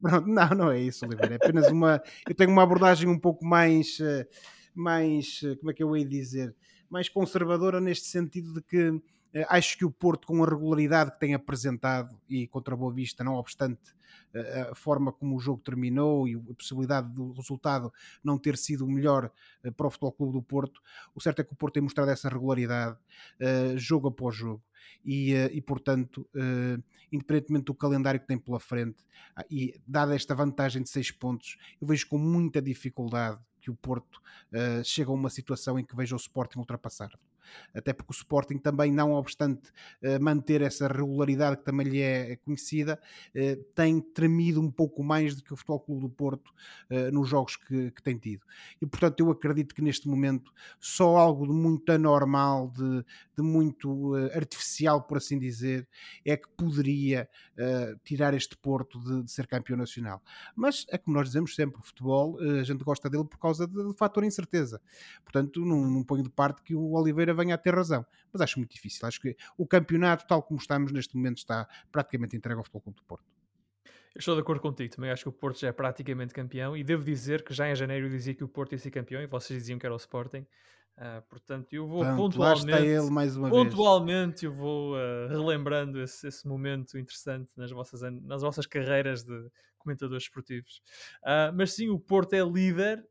[0.00, 1.34] Pronto, não, não é isso, Oliveira.
[1.34, 2.00] É apenas uma.
[2.28, 3.98] Eu tenho uma abordagem um pouco mais.
[4.00, 4.26] eh,
[4.74, 6.54] mais como é que eu ia dizer?
[6.88, 9.02] Mais conservadora neste sentido de que
[9.48, 13.24] acho que o Porto, com a regularidade que tem apresentado e contra a Boa Vista,
[13.24, 13.94] não obstante
[14.34, 18.84] eh, a forma como o jogo terminou e a possibilidade do resultado não ter sido
[18.84, 19.30] o melhor
[19.62, 20.80] eh, para o Futebol Clube do Porto,
[21.14, 22.96] o certo é que o Porto tem mostrado essa regularidade
[23.40, 24.62] eh, jogo após jogo.
[25.04, 26.78] E, eh, e, portanto, eh,
[27.12, 31.56] independentemente do calendário que tem pela frente, ah, e dada esta vantagem de 6 pontos,
[31.80, 34.20] eu vejo com muita dificuldade que o Porto
[34.52, 37.10] eh, chega a uma situação em que veja o Sporting ultrapassar.
[37.74, 39.70] Até porque o Sporting também, não obstante
[40.02, 43.00] eh, manter essa regularidade que também lhe é conhecida,
[43.34, 46.52] eh, tem tremido um pouco mais do que o Futebol Clube do Porto
[46.90, 48.44] eh, nos jogos que, que tem tido.
[48.80, 53.04] E portanto eu acredito que neste momento só algo de muito anormal, de,
[53.36, 55.86] de muito artificial, por assim dizer,
[56.24, 57.28] é que poderia
[58.04, 60.22] tirar este Porto de, de ser campeão nacional.
[60.54, 63.94] Mas é como nós dizemos sempre, o futebol, a gente gosta dele por causa do
[63.94, 64.80] fator incerteza.
[65.24, 68.04] Portanto, não, não ponho de parte que o Oliveira venha a ter razão.
[68.32, 69.06] Mas acho muito difícil.
[69.06, 72.96] Acho que o campeonato, tal como estamos neste momento, está praticamente entregue ao Futebol Clube
[72.96, 73.36] do Porto.
[74.14, 76.82] Eu estou de acordo contigo, também acho que o Porto já é praticamente campeão e
[76.82, 79.26] devo dizer que já em janeiro eu dizia que o Porto ia ser campeão e
[79.26, 80.46] vocês diziam que era o Sporting.
[80.96, 83.62] Uh, portanto, eu vou Pronto, pontualmente, está ele mais uma vez.
[83.62, 89.50] pontualmente eu vou uh, relembrando esse, esse momento interessante nas vossas, nas vossas carreiras de
[89.76, 90.80] comentadores esportivos.
[91.22, 93.06] Uh, mas sim, o Porto é líder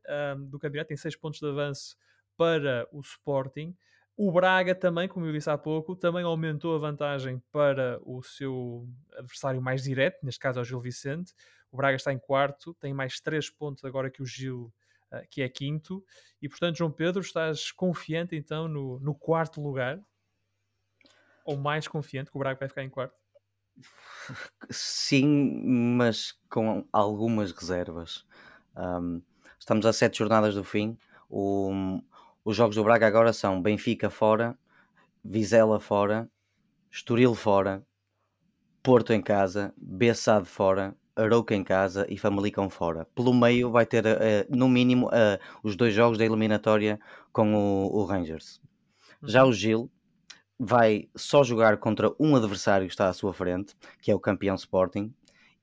[0.48, 1.96] do campeonato, tem 6 pontos de avanço
[2.36, 3.76] para o Sporting.
[4.16, 8.88] O Braga também, como eu disse há pouco, também aumentou a vantagem para o seu
[9.12, 11.34] adversário mais direto, neste caso é o Gil Vicente.
[11.70, 14.72] O Braga está em quarto, tem mais 3 pontos agora que o Gil,
[15.12, 16.02] uh, que é quinto.
[16.40, 20.00] E portanto, João Pedro, estás confiante então no, no quarto lugar?
[21.44, 23.14] Ou mais confiante que o Braga vai ficar em quarto?
[24.70, 25.62] Sim,
[25.96, 28.24] mas com algumas reservas.
[28.74, 29.20] Um,
[29.58, 30.96] estamos a sete jornadas do fim.
[31.28, 32.00] O,
[32.46, 34.56] os jogos do Braga agora são Benfica fora,
[35.24, 36.30] Vizela fora,
[36.88, 37.84] Estoril fora,
[38.84, 43.04] Porto em casa, Bessade fora, Arouca em casa e Famalicão fora.
[43.16, 47.00] Pelo meio vai ter, uh, no mínimo, uh, os dois jogos da eliminatória
[47.32, 48.60] com o, o Rangers.
[49.24, 49.50] Já Uhum.
[49.50, 49.90] o Gil
[50.56, 54.54] vai só jogar contra um adversário que está à sua frente, que é o campeão
[54.54, 55.12] Sporting,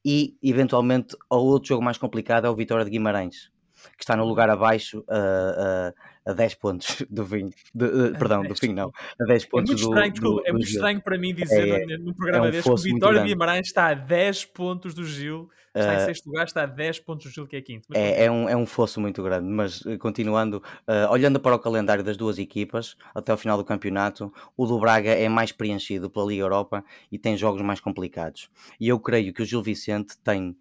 [0.03, 3.52] e eventualmente o outro jogo mais complicado é o Vitória de Guimarães,
[3.97, 5.93] que está no lugar abaixo a,
[6.27, 9.43] a, a 10 pontos do fim, de, uh, perdão, do 10 fim não, a 10
[9.43, 10.75] É pontos muito do, estranho, do, é do muito Gil.
[10.75, 13.23] estranho para mim dizer É, num programa é um deste que o muito Vitória.
[13.23, 16.99] Guimarães está a 10 pontos do Gil, está em Uh, sexto lugar, está a 10
[16.99, 17.87] pontos do Gil, que é quinto.
[17.89, 21.55] Mas É, é, um, é um fosso muito grande, mas eh, continuando, eh, olhando para
[21.55, 25.51] o calendário das duas equipas, até ao final do campeonato, o do Braga é mais
[25.51, 28.49] preenchido pela Liga Europa e tem jogos mais complicados.
[28.79, 30.55] E eu creio que o Gil Vicente tem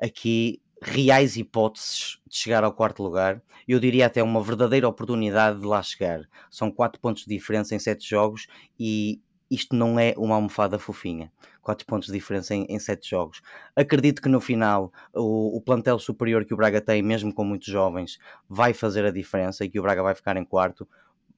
[0.00, 3.42] aqui reais hipóteses de chegar ao quarto lugar.
[3.66, 6.28] Eu diria até uma verdadeira oportunidade de lá chegar.
[6.50, 8.46] São quatro pontos de diferença em sete jogos
[8.78, 9.20] e
[9.50, 11.32] isto não é uma almofada fofinha.
[11.62, 13.40] Quatro pontos de diferença em, em sete jogos.
[13.74, 17.68] Acredito que no final o, o plantel superior que o Braga tem, mesmo com muitos
[17.68, 20.86] jovens, vai fazer a diferença e que o Braga vai ficar em quarto.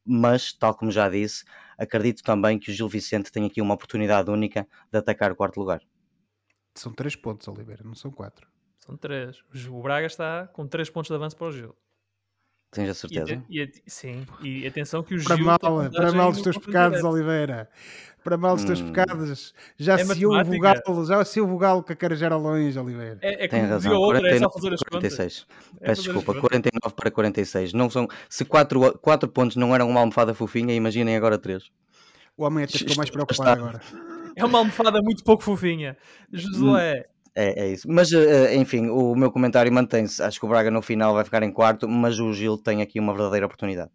[0.04, 1.44] Mas, tal como já disse,
[1.78, 5.60] acredito também que o Gil Vicente tem aqui uma oportunidade única de atacar o quarto
[5.60, 5.80] lugar.
[6.74, 8.55] São 3 pontos, Oliveira, não são 4.
[8.86, 9.42] São 3.
[9.68, 11.74] O Braga está com 3 pontos de avanço para o Gil.
[12.70, 13.42] Tens a E, certeza?
[13.48, 16.98] e ate- sim, e atenção que o Para Gil mal, para mal dos teus pecados,
[16.98, 17.12] direto.
[17.12, 17.70] Oliveira.
[18.22, 19.54] Para mal dos teus Hum, pecados.
[19.76, 20.82] Já É se ouve o matemática.
[20.84, 23.18] galo, já se ouve o galo que a cara já era longe, Oliveira.
[23.22, 23.92] É, é tem razão.
[23.98, 25.14] outra, é 49 só fazer para as contas.
[25.16, 25.46] 46.
[25.80, 26.40] É Peço desculpa, contas.
[26.50, 27.72] 49 para 46.
[27.72, 31.70] Não são, se 4, quatro pontos não eram uma almofada fofinha, imaginem agora 3.
[32.36, 33.80] O homem até ficou mais Estou preocupado agora.
[34.34, 35.96] É uma almofada muito pouco fofinha.
[36.32, 37.86] Hum, Josué, É, é isso.
[37.86, 40.22] Mas, eh, enfim, o meu comentário mantém-se.
[40.22, 42.98] Acho que o Braga no final vai ficar em quarto, mas o Gil tem aqui
[42.98, 43.90] uma verdadeira oportunidade.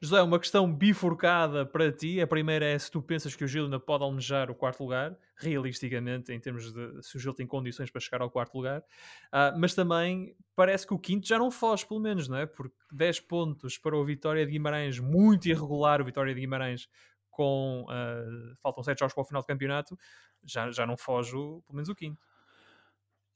[0.00, 2.20] José, uma questão bifurcada para ti.
[2.20, 5.16] A primeira é se tu pensas que o Gil ainda pode almejar o quarto lugar,
[5.36, 8.84] realisticamente, em termos de se o Gil tem condições para chegar ao quarto lugar.
[9.32, 12.46] Ah, mas também parece que o quinto já não foge, pelo menos, não é?
[12.46, 16.88] Porque 10 pontos para o Vitória de Guimarães, muito irregular o Vitória de Guimarães,
[17.30, 18.22] com ah,
[18.62, 19.98] faltam 7 jogos para o final do campeonato,
[20.44, 22.20] já, já não foge pelo menos o quinto.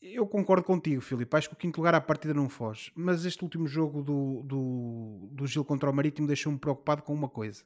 [0.02, 1.36] Eu concordo contigo, Filipe.
[1.36, 2.90] Acho que o quinto lugar à partida não foge.
[2.94, 7.28] Mas este último jogo do, do, do Gil contra o Marítimo deixou-me preocupado com uma
[7.28, 7.62] coisa.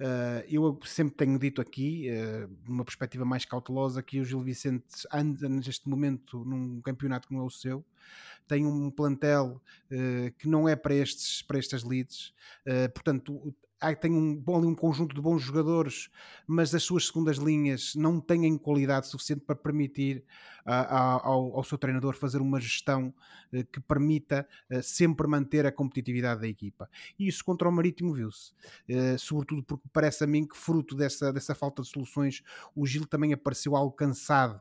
[0.00, 5.06] Uh, eu sempre tenho dito aqui, uh, numa perspectiva mais cautelosa, que o Gil Vicente
[5.12, 7.84] anda neste momento num campeonato que não é o seu,
[8.46, 9.60] tem um plantel
[9.90, 12.32] uh, que não é para, estes, para estas leads,
[12.66, 16.08] uh, portanto, há, tem um, bom, um conjunto de bons jogadores,
[16.46, 20.24] mas as suas segundas linhas não têm qualidade suficiente para permitir
[20.64, 23.12] ao, ao, seu treinador fazer uma gestão
[23.52, 26.88] uh, que permita uh, sempre manter a competitividade da equipa.
[27.18, 28.52] E isso contra o Marítimo viu-se,
[28.88, 32.42] uh, sobretudo porque parece a mim que, fruto dessa, dessa falta de soluções,
[32.76, 34.60] o Gil também apareceu algo cansado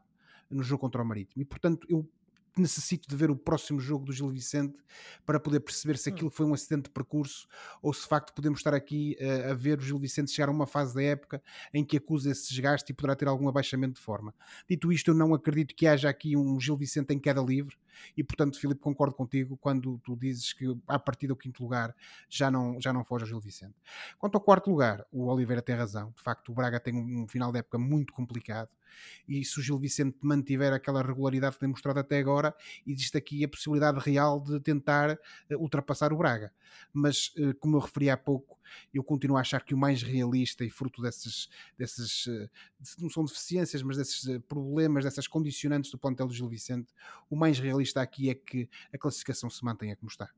[0.50, 1.42] no jogo contra o Marítimo.
[1.42, 2.10] E portanto, eu
[2.58, 4.78] necessito de ver o próximo jogo do Gil Vicente
[5.26, 7.48] para poder perceber se aquilo foi um acidente de percurso
[7.82, 10.52] ou se de facto podemos estar aqui uh, a ver o Gil Vicente chegar a
[10.52, 11.42] uma fase da época
[11.74, 14.34] em que acusa esse desgaste e poderá ter algum abaixamento de forma.
[14.70, 17.78] Dito isto, eu não acredito que haja aqui um Gil Vicente em queda livre
[18.16, 21.96] e portanto, Filipe, concordo contigo quando tu dizes que a partir do quinto lugar
[22.30, 23.76] já não, já não foge ao Gil Vicente.
[24.18, 26.12] Quanto ao quarto lugar, o Oliveira tem razão.
[26.16, 28.70] De facto, o Braga tem um final de época muito complicado
[29.28, 33.44] e se o Gil Vicente mantiver aquela regularidade que tem mostrado até agora, existe aqui
[33.44, 36.52] a possibilidade real de tentar uh, ultrapassar o Braga.
[36.94, 38.60] Mas, uh, como eu referi há pouco,
[38.94, 42.50] eu continuo a achar que o mais realista e fruto dessas, dessas uh,
[43.00, 46.94] não são deficiências, mas desses problemas, dessas condicionantes do plantel do Gil Vicente,
[47.30, 50.30] o mais realista aqui é que a classificação se mantenha como está.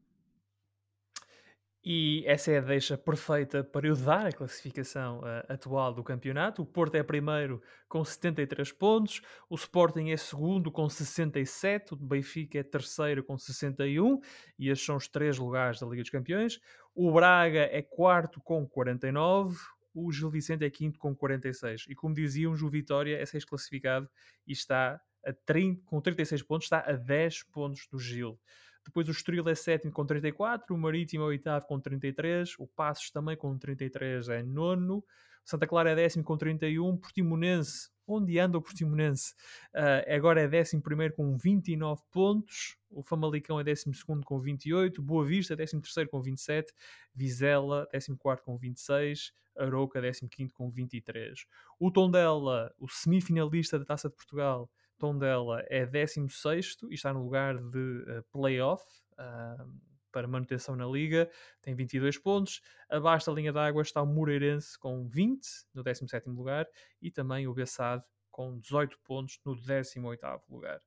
[1.85, 6.61] E essa é a deixa perfeita para eu dar a classificação uh, atual do campeonato.
[6.61, 12.59] O Porto é primeiro com 73 pontos, o Sporting é segundo com 67, o Benfica
[12.59, 14.21] é terceiro com 61,
[14.57, 16.57] e estes são os três lugares da Liga dos Campeões.
[16.95, 19.57] O Braga é quarto com 49,
[19.93, 21.85] o Gil Vicente é quinto com 46.
[21.89, 24.09] E como diziam, o Vitória é sexto classificado
[24.47, 28.39] e está a 30, com 36 pontos, está a 10 pontos do Gil.
[28.85, 33.09] Depois o Estoril é sétimo com 34, o Marítimo é oitavo com 33, o Passos
[33.11, 35.03] também com 33 é nono,
[35.45, 39.33] Santa Clara é décimo com 31, Portimonense, onde anda o Portimonense?
[39.73, 45.01] Uh, agora é décimo primeiro com 29 pontos, o Famalicão é décimo segundo com 28,
[45.01, 46.73] Boa Vista é décimo terceiro com 27,
[47.13, 51.45] Vizela décimo quarto com 26, Aroca décimo quinto com 23.
[51.79, 57.57] O Tondela, o semifinalista da Taça de Portugal, Tondela é 16 e está no lugar
[57.57, 61.29] de uh, playoff uh, para manutenção na Liga,
[61.61, 62.61] tem 22 pontos.
[62.89, 65.41] Abaixo da linha d'água está o Moreirense com 20
[65.73, 66.67] no 17 lugar
[67.01, 70.79] e também o Bessade com 18 pontos no 18 lugar.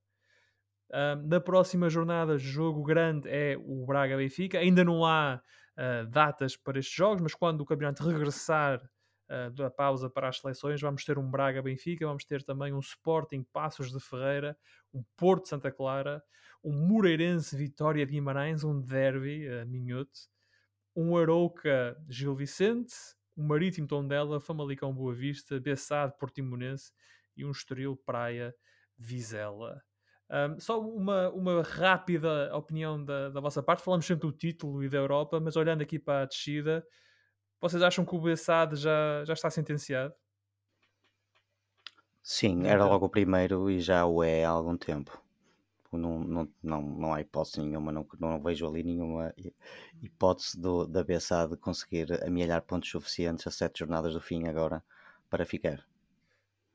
[0.91, 4.59] Uh, na próxima jornada, jogo grande é o Braga-Benfica.
[4.59, 5.43] Ainda não há
[5.77, 8.81] uh, datas para estes jogos, mas quando o campeonato regressar
[9.29, 13.43] uh, da pausa para as seleções, vamos ter um Braga-Benfica, vamos ter também um Sporting
[13.53, 14.57] Passos de Ferreira,
[14.93, 16.23] um Porto Santa Clara,
[16.63, 20.19] um Moreirense Vitória de Guimarães, um derby uh, minhoto,
[20.95, 22.95] um Arouca Gil Vicente,
[23.37, 26.91] um Marítimo Tondela, Famalicão Boa Vista, Bessade Portimonense
[27.37, 28.55] e um Estoril Praia
[28.97, 29.83] Vizela.
[30.29, 33.83] Um, só uma, uma rápida opinião da, da vossa parte.
[33.83, 36.85] Falamos sempre do título e da Europa, mas olhando aqui para a descida,
[37.61, 40.15] vocês acham que o Bessade já, já está sentenciado?
[42.23, 45.23] Sim, era logo o primeiro e já o é há algum tempo.
[45.93, 49.33] Não, não, não, não há hipótese nenhuma, não, não vejo ali nenhuma
[50.03, 54.85] hipótese do, da Bessade conseguir amealhar pontos suficientes a sete jornadas do fim agora
[55.31, 55.87] para ficar.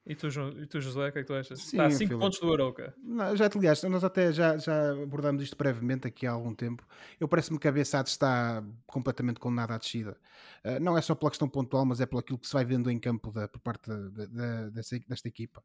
[0.04, 1.60] E tu, e tu, José, o que é que tu achas?
[1.60, 2.94] Sim, Está a 5 pontos do Aroca.
[3.04, 6.84] Não, já, aliás, nós até já, já abordamos isto brevemente aqui há algum tempo.
[7.20, 10.18] Eu parece-me que a Bessade está completamente condenada à descida.
[10.66, 12.90] Uh, não é só pela questão pontual, mas é pelo aquilo que se vai vendo
[12.90, 15.64] em campo da, por parte da, da, dessa, desta equipa.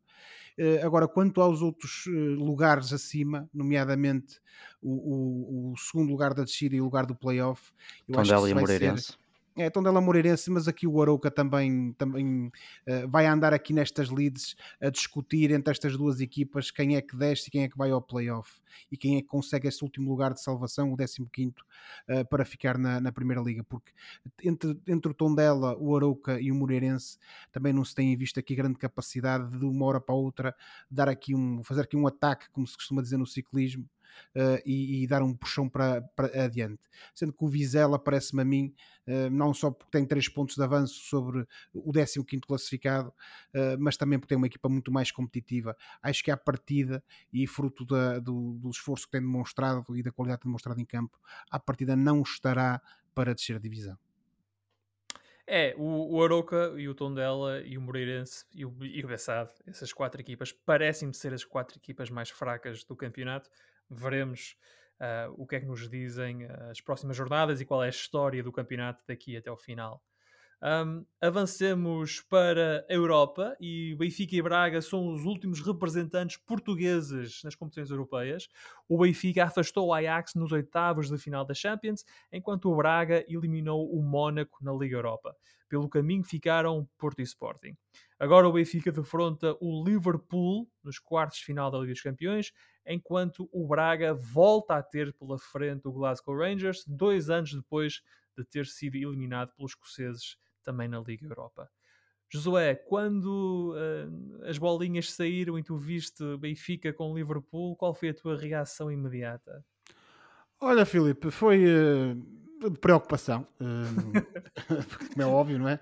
[0.59, 4.39] Uh, agora, quanto aos outros uh, lugares acima, nomeadamente
[4.83, 7.73] o, o, o, segundo lugar da descida e o lugar do playoff,
[8.07, 9.13] eu Tondela acho que e Moreirense.
[9.13, 9.26] Ser
[9.57, 14.55] é Tondela Moreirense, mas aqui o Arouca também, também uh, vai andar aqui nestas leads
[14.81, 17.91] a discutir entre estas duas equipas quem é que desce e quem é que vai
[17.91, 21.55] ao playoff e quem é que consegue este último lugar de salvação, o 15 uh,
[22.09, 23.91] eh, para ficar na, na, Primeira Liga, porque
[24.45, 27.19] entre, entre o Tondela, o Arouca e o Moreirense
[27.51, 30.55] também não se tem visto aqui grande capacidade de uma hora para outra
[30.91, 33.89] dar aqui um, fazer aqui um ataque, como se costuma dizer no ciclismo,
[34.35, 36.83] uh, e, e, dar um puxão para, para adiante.
[37.15, 38.75] Sendo que o Vizela parece-me a mim,
[39.07, 43.97] uh, não só porque tem 3 pontos de avanço sobre o 15 classificado, uh, mas
[43.97, 45.77] também porque tem uma equipa muito mais competitiva.
[46.03, 50.13] Acho que à partida, e fruto da, do, do esforço que tem demonstrado e da
[50.13, 51.19] qualidade demonstrado em campo,
[51.51, 52.81] à partida não estará
[53.15, 53.99] para descer a divisão.
[55.49, 59.53] É, o, o Aroca e o Tondela e o Moreirense e o, e o Bessade,
[59.65, 63.49] essas quatro equipas, parecem-me ser as quatro equipas mais fracas do campeonato
[63.91, 64.57] veremos
[65.01, 68.43] uh, o que é que nos dizem as próximas jornadas e qual é a história
[68.43, 70.03] do campeonato daqui até o final.
[70.63, 77.55] Um, avancemos para a Europa e Benfica e Braga são os últimos representantes portugueses nas
[77.55, 78.49] competições europeias.
[78.89, 83.87] O Benfica afastou o Ajax nos oitavos de final da Champions, enquanto o Braga eliminou
[83.93, 85.37] o Mónaco na Liga Europa.
[85.69, 87.77] Pelo caminho ficaram Porto e Sporting.
[88.19, 92.51] Agora o Benfica defronta o Liverpool nos quartos de final da Liga dos Campeões,
[92.87, 98.03] enquanto o Braga volta a ter pela frente o Glasgow Rangers, dois anos depois
[98.37, 101.71] de ter sido eliminado pelos escoceses também na Liga Europa.
[102.29, 108.15] Josué, quando uh, as bolinhas saíram e tu viste Benfica com Liverpool, qual foi a
[108.15, 109.65] tua reação imediata?
[110.61, 115.79] Olha, Filipe, foi uh, de preocupação, uh, como é óbvio, não é?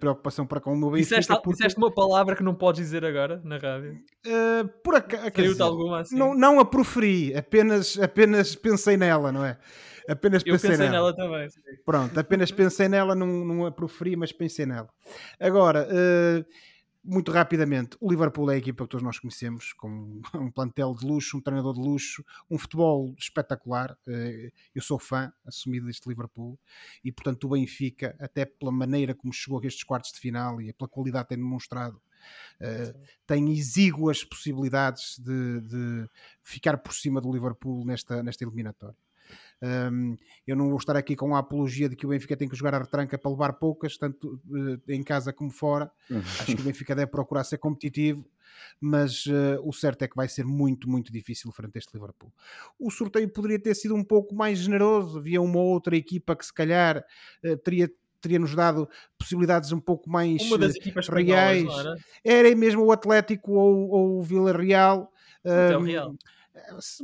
[0.00, 1.20] preocupação para com o meu Benfica.
[1.20, 1.50] Disseste, porque...
[1.50, 3.98] disseste uma palavra que não podes dizer agora na rádio?
[4.82, 6.16] por acaso, alguma assim?
[6.16, 9.58] não, não a proferi, apenas, apenas pensei nela, não é?
[10.08, 11.12] Apenas pensei, Eu pensei nela.
[11.12, 11.50] nela também.
[11.50, 11.60] Sim.
[11.84, 14.88] Pronto, apenas pensei nela, não, não a proferi, mas pensei nela.
[15.38, 16.44] Agora, uh,
[17.06, 21.06] muito rapidamente, o Liverpool é a equipa que todos nós conhecemos, com um plantel de
[21.06, 23.96] luxo, um treinador de luxo, um futebol espetacular.
[24.06, 26.58] Uh, eu sou fã assumido deste Liverpool
[27.04, 30.72] e, portanto, o Benfica, até pela maneira como chegou a estes quartos de final e
[30.72, 32.00] pela qualidade que tem demonstrado,
[32.60, 36.10] Uh, tem exíguas possibilidades de, de,
[36.42, 38.96] ficar por cima do Liverpool nesta, nesta eliminatória.
[39.62, 42.56] Um, eu não vou estar aqui com a apologia de que o Benfica tem que
[42.56, 45.90] jogar a retranca para levar poucas, tanto uh, em casa como fora.
[46.10, 48.24] Acho que o Benfica deve procurar ser competitivo,
[48.80, 52.32] mas uh, o certo é que vai ser muito, muito difícil frente a este Liverpool.
[52.78, 56.52] O sorteio poderia ter sido um pouco mais generoso, havia uma outra equipa que se
[56.52, 57.04] calhar
[57.44, 61.68] uh, teria teria-nos dado possibilidades um pouco mais Uma das equipas reais.
[61.68, 61.96] Era?
[62.24, 65.12] era mesmo o Atlético ou, ou o Vila Real.
[65.44, 66.16] Até o Real.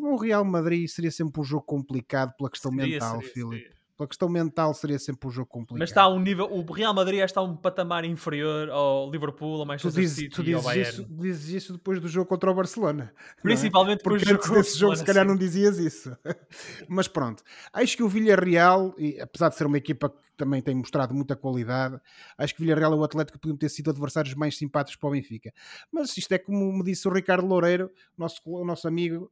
[0.01, 3.57] O Real Madrid seria sempre um jogo complicado pela questão Seria, mental, seria, Filipe.
[3.63, 3.83] seria.
[3.95, 5.79] Pela questão mental seria sempre um jogo complicado.
[5.79, 6.47] Mas está a um nível.
[6.51, 10.31] O Real Madrid está a um patamar inferior ao Liverpool, ao tu Manchester dizes, City
[10.31, 13.13] tu ao dizes, isso, dizes isso depois do jogo contra o Barcelona.
[13.17, 13.43] é?
[13.43, 15.29] Principalmente depois Porque antes desse jogo se calhar sim.
[15.29, 16.17] não dizias isso.
[16.89, 20.13] Mas pronto, acho que o Villarreal, apesar de ser uma equipa
[20.45, 22.01] também tem mostrado muita qualidade,
[22.37, 25.53] acho que Villarreal e o Atlético podiam ter sido adversários mais simpáticos para o Benfica.
[25.91, 29.31] Mas isto é como me disse o Ricardo Loureiro, nosso, o nosso amigo,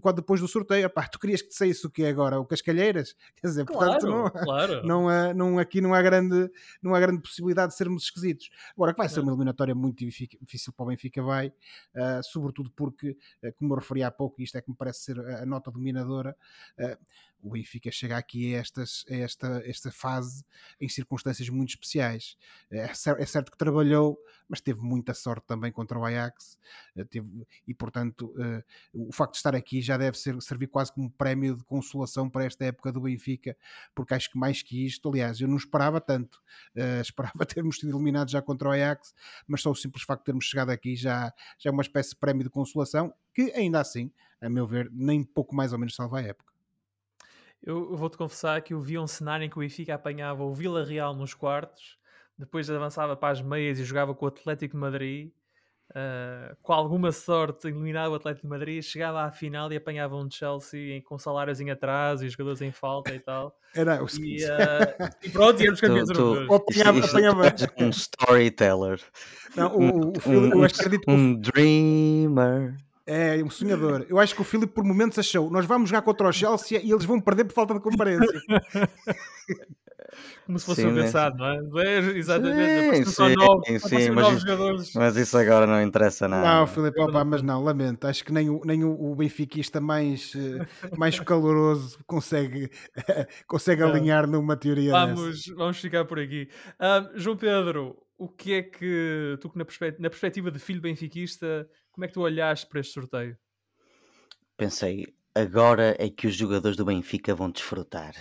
[0.00, 2.40] quando depois do sorteio, "Epá, tu querias que te saísse o que é agora?
[2.40, 3.14] O Cascalheiras?
[3.36, 4.86] Quer dizer, Claro, portanto, não, claro.
[4.86, 6.50] não há, não, aqui não há, grande,
[6.82, 8.50] não há grande possibilidade de sermos esquisitos.
[8.74, 11.52] Agora, que vai ser uma eliminatória muito difí- difícil para o Benfica, vai,
[11.94, 15.20] ah, sobretudo porque, ah, como eu referi há pouco, isto é que me parece ser
[15.20, 16.36] a, a nota dominadora,
[16.78, 16.98] ah,
[17.42, 20.44] o Benfica chega aqui a, estas, a esta, esta fase
[20.80, 22.36] em circunstâncias muito especiais.
[22.70, 24.18] É, é certo que trabalhou,
[24.48, 26.58] mas teve muita sorte também contra o Ajax,
[26.98, 28.62] ah, teve- e portanto ah,
[28.92, 32.44] o facto de estar aqui já deve ser, servir quase como prémio de consolação para
[32.44, 33.56] esta época do Benfica,
[33.94, 36.42] porque acho que mais que isto, aliás, eu não esperava tanto.
[36.74, 39.14] Uh, esperava termos sido eliminados já contra o Ajax,
[39.46, 42.16] mas só o simples facto de termos chegado aqui já, já é uma espécie de
[42.16, 44.10] prémio de consolação, que ainda assim,
[44.40, 46.53] a meu ver, nem pouco mais ou menos salva a época.
[47.64, 50.52] Eu, eu vou-te confessar que eu vi um cenário em que o Benfica apanhava o
[50.54, 51.96] Vila Real nos quartos,
[52.38, 55.30] depois avançava para as meias e jogava com o Atlético de Madrid.
[55.94, 60.28] ah, com alguma sorte eliminava o Atlético de Madrid, chegava à final e apanhava um
[60.30, 63.54] Chelsea em- com salários em atraso e jogadores em falta e tal.
[63.74, 66.50] Era o E, ah, e pronto, Tu- campeões europeus.
[66.50, 69.00] Apanhava, Isto- isto- apanhava- um storyteller.
[69.54, 72.76] Não, o, o, Filipe- um, acredito que o- um dreamer.
[73.06, 74.06] É um sonhador.
[74.08, 76.90] Eu acho que o Filipe por momentos achou nós vamos jogar contra o Chelsea e
[76.90, 78.40] eles vão perder por falta de comparência.
[80.46, 81.02] Como se fosse Sim, um né?
[81.02, 81.46] pensado, não
[81.80, 81.86] é?
[81.86, 83.04] É, Exatamente.
[83.06, 84.44] Sim, sim, nove, sim, mas
[84.88, 84.98] isso-.
[84.98, 86.46] Mas isso agora não interessa nada.
[86.46, 88.06] Não, Filipe, opa, mas não, lamento.
[88.06, 92.70] Acho que nem o, nem o, o benfiquista mais, eh, mais caloroso consegue,
[93.48, 93.88] consegue Não.
[93.88, 95.06] alinhar numa teoria dessa.
[95.06, 96.48] Vamos, vamos ficar por aqui.
[96.78, 99.64] Ah, João Pedro, o que é que tu, na,
[99.98, 103.38] na perspectiva de filho benfiquista, como é que tu olhaste para este sorteio?
[104.56, 108.14] Pensei, agora é que os jogadores do Benfica vão desfrutar.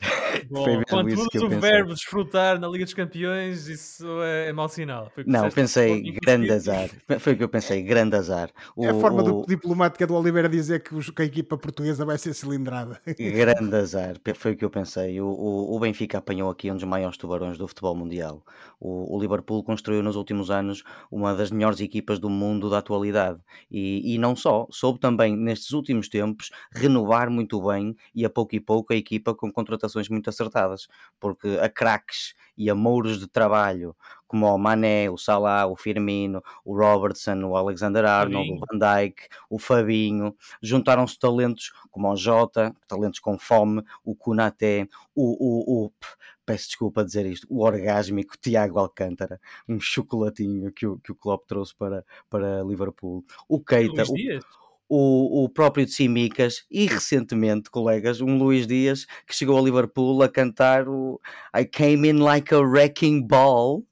[0.50, 4.68] Bom, quando usas eu o verbo desfrutar na Liga dos Campeões, isso é, é mau
[4.68, 5.10] sinal.
[5.14, 6.88] Foi o que Não, pensei, grande azar.
[7.18, 8.50] Foi o que eu pensei, grande azar.
[8.74, 11.58] O, É a forma o- do diplomática do Oliveira dizer que, os- que a equipa
[11.58, 13.00] portuguesa vai ser cilindrada.
[13.18, 15.20] Grande azar, foi o que eu pensei.
[15.20, 18.42] O, o, o Benfica apanhou aqui um dos maiores tubarões do futebol mundial.
[18.80, 23.38] O, o Liverpool construiu nos últimos anos uma das melhores equipas do mundo da atualidade.
[23.70, 28.54] E, e não só, soube também, nestes últimos tempos, renovar muito bem e a pouco
[28.54, 30.88] e pouco a equipa com contratações muito acertadas.
[31.18, 36.42] Porque a craques e a mouros de trabalho, como o Mané, o Salah, o Firmino,
[36.64, 38.80] o Robertson, o Alexander Arnold, o Fabinho.
[38.80, 45.84] Van Dijk, o Fabinho, juntaram-se talentos como o Jota, talentos com fome, o Kunaté, o,
[45.84, 45.92] o, o-
[46.44, 51.46] peço desculpa dizer isto, o orgásmico Tiago Alcântara, um chocolatinho que o, que o Klopp
[51.46, 54.14] trouxe para, para Liverpool, o Keita, o?
[54.90, 60.28] O, o próprio Tsimikas e recentemente, colegas, um Luís Dias que chegou a Liverpool a
[60.28, 61.20] cantar o
[61.56, 63.84] I Came In Like a Wrecking Ball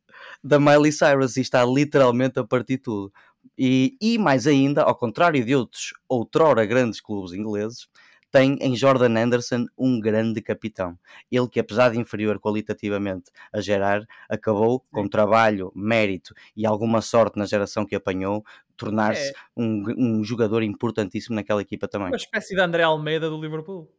[0.43, 3.13] da Miley Cyrus e está literalmente a partir tudo.
[3.57, 7.89] E, e mais ainda, ao contrário de outros outrora grandes clubes ingleses,
[8.31, 10.99] tem em Jordan Anderson um grande capitão.
[11.31, 17.39] Ele que, apesar de inferior qualitativamente a Gerard, acabou com trabalho, mérito e alguma sorte
[17.39, 18.45] na geração que apanhou,
[18.79, 19.35] tornar-se É.
[19.57, 22.09] um, um jogador importantíssimo naquela equipa também.
[22.09, 23.91] Uma espécie de André Almeida do Liverpool.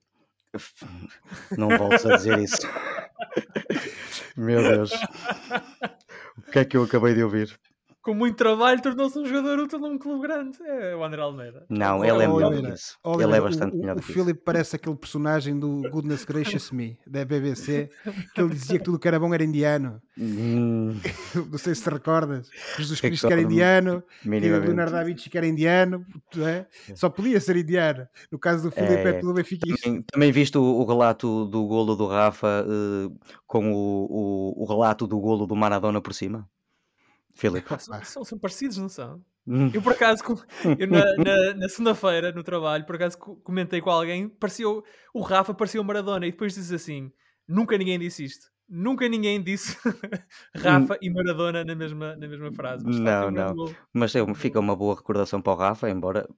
[1.56, 2.58] Não voltes a dizer isso.
[4.36, 4.92] Meu Deus.
[6.38, 7.60] O que é que eu acabei de ouvir?
[8.02, 10.58] Com muito trabalho, tornou-se um jogador útil num clube grande.
[10.64, 11.66] É o André Almeida.
[11.70, 12.98] Não, ele é melhor que isso.
[13.04, 14.14] Oliveira, Ele é o- bastante o, melhor o, que isso.
[14.14, 17.90] Philip parece aquele personagem do Goodness Gracious Me, da BBC,
[18.34, 20.02] que ele dizia que tudo que era bom era indiano.
[20.18, 20.96] Hum,
[21.52, 22.50] Não sei se te recordas.
[22.78, 24.02] Jesus Cristo que era indiano.
[24.24, 26.68] Leonardo da Vinci que era indiano, não é?
[26.96, 28.08] só podia ser indiano.
[28.32, 29.84] No caso do Filipe é, É, tudo benfiquista.
[29.84, 33.12] Também, também viste o, o relato do golo do Rafa eh,
[33.46, 36.48] com o, o, o relato do golo do Maradona por cima?
[37.40, 37.68] Filipe?
[37.80, 39.22] São, são- são parecidos, não são?
[39.74, 40.22] Eu por acaso,
[40.78, 44.84] eu na, na- na segunda-feira no trabalho, por acaso co- comentei com alguém, parecia o,
[45.22, 47.12] Rafa parecia o Maradona e depois disse assim:
[47.48, 48.48] nunca ninguém disse isto.
[48.72, 49.76] Nunca ninguém disse
[50.56, 52.86] Rafa e Maradona na mesma, na mesma frase.
[52.86, 53.56] Mas Não, não.
[53.56, 53.76] gol.
[53.92, 56.30] Mas é Grande fica uma boa recordação para o Rafa, embora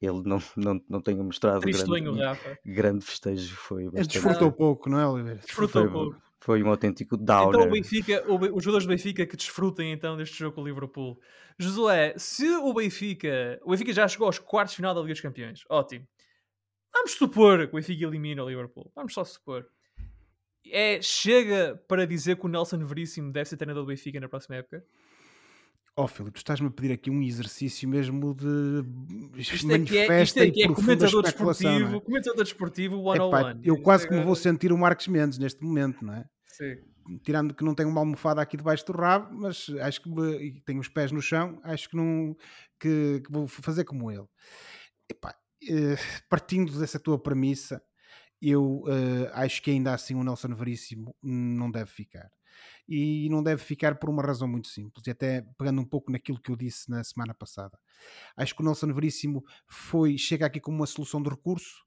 [0.00, 2.58] ele não, não, não tenha mostrado Tristonho, grande, Rafa.
[2.64, 3.54] grande festejo.
[3.56, 4.08] Foi bastante.
[4.14, 5.40] desfrutou pouco, não é, Oliveira?
[5.40, 6.22] Desfrutou Foi, pouco.
[6.46, 7.70] Foi um autêntico Então o downer.
[7.72, 11.20] Benfica, o os jogadores do Benfica que desfrutem então deste jogo com o Liverpool.
[11.58, 15.20] Josué, se o Benfica, o Benfica já chegou aos quartos de final da Liga dos
[15.20, 16.06] Campeões, ótimo.
[16.94, 18.92] Vamos supor que o Benfica elimina o Liverpool.
[18.94, 19.66] Vamos só supor.
[20.70, 24.54] É, chega para dizer que o Nelson Veríssimo deve ser treinador do Benfica na próxima
[24.54, 24.84] época?
[25.96, 28.84] Ó Filipe, tu estás-me a pedir aqui um exercício mesmo de
[29.36, 32.00] Isto é que é, isto manifesta é, e é profunda comentador especulação, desportivo, é?
[32.00, 33.60] comentador desportivo Epá, 101.
[33.64, 36.24] eu quase que me vou sentir o Marcos Mendes neste momento, não é?
[36.56, 36.76] Sim.
[37.22, 40.80] tirando que não tenho uma almofada aqui debaixo do rabo, mas acho que me- tenho
[40.80, 42.36] os pés no chão, acho que não
[42.80, 44.26] que, que vou fazer como ele.
[45.08, 45.96] Epá, eh,
[46.28, 47.82] partindo dessa tua premissa,
[48.42, 52.30] eu eh, acho que ainda assim o Nelson Veríssimo não deve ficar.
[52.88, 56.40] E não deve ficar por uma razão muito simples, e até pegando um pouco naquilo
[56.40, 57.78] que eu disse na semana passada.
[58.36, 61.84] Acho que o Nelson Veríssimo foi, chega aqui como uma solução de recurso,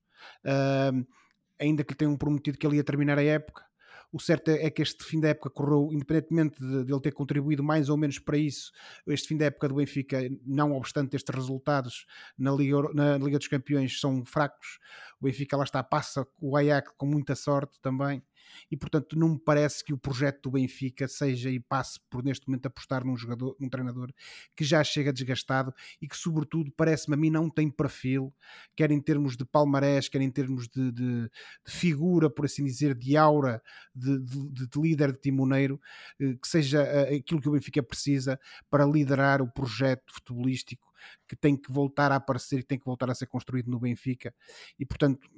[1.60, 3.69] ainda que lhe tenham prometido que ele ia terminar a época.
[4.12, 7.64] O certo é que este fim da época correu, independentemente de, de ele ter contribuído
[7.64, 8.72] mais ou menos para isso,
[9.08, 12.06] este fim da época do Benfica, não obstante estes resultados
[12.38, 14.80] na Liga, na Liga dos Campeões, são fracos.
[15.22, 18.24] O Benfica lá está, passa o Ajax com muita sorte também.
[18.70, 22.48] E portanto, não me parece que o projeto do Benfica seja e passe por neste
[22.48, 24.12] momento apostar num jogador, num treinador
[24.56, 28.34] que já chega desgastado e que, sobretudo, parece-me a mim não tem perfil,
[28.76, 32.96] quer em termos de palmarés, quer em termos de, de- de figura, por assim dizer,
[32.96, 33.62] de aura
[33.96, 35.80] de, de- de líder de timoneiro,
[36.20, 38.40] eh, que seja eh, aquilo que o Benfica precisa
[38.70, 40.89] para liderar o projeto futebolístico
[41.30, 44.34] que tem que voltar a aparecer, que tem que voltar a ser construído no Benfica.
[44.80, 45.30] E, portanto,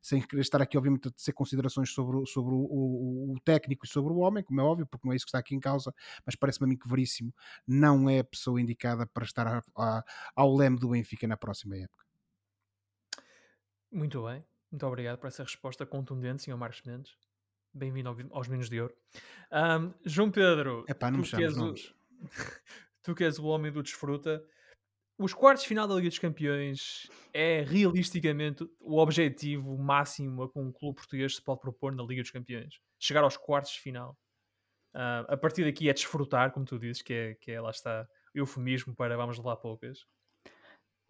[0.00, 3.84] sem querer estar aqui, obviamente, a ser considerações sobre, o- sobre o, o- o técnico
[3.84, 5.60] e sobre o homem, como é óbvio, porque não é isso que está aqui em
[5.60, 7.32] causa, mas parece-me a mim que Veríssimo
[7.66, 11.76] não é a pessoa indicada para estar a- a- ao leme do Benfica na próxima
[11.76, 12.02] época.
[13.92, 14.44] Muito bem.
[14.70, 16.56] Muito obrigado por essa resposta contundente, Sr.
[16.56, 17.16] Marcos Mendes.
[17.72, 18.94] Bem-vindo ao- aos Minos de Ouro.
[19.50, 21.94] Ahm, João Pedro, Epá, não me chames o, nomes.
[23.02, 24.44] tu que és o homem do desfruta,
[25.18, 30.58] os quartos de final da Liga dos Campeões é realisticamente o objetivo máximo a que
[30.58, 32.80] um clube português se pode propor na Liga dos Campeões.
[32.98, 34.16] Chegar aos quartos de final.
[34.94, 38.06] Ah, a partir daqui é desfrutar, como tu dizes, que é, que é lá está,
[38.34, 40.06] eufemismo para vamos levar poucas.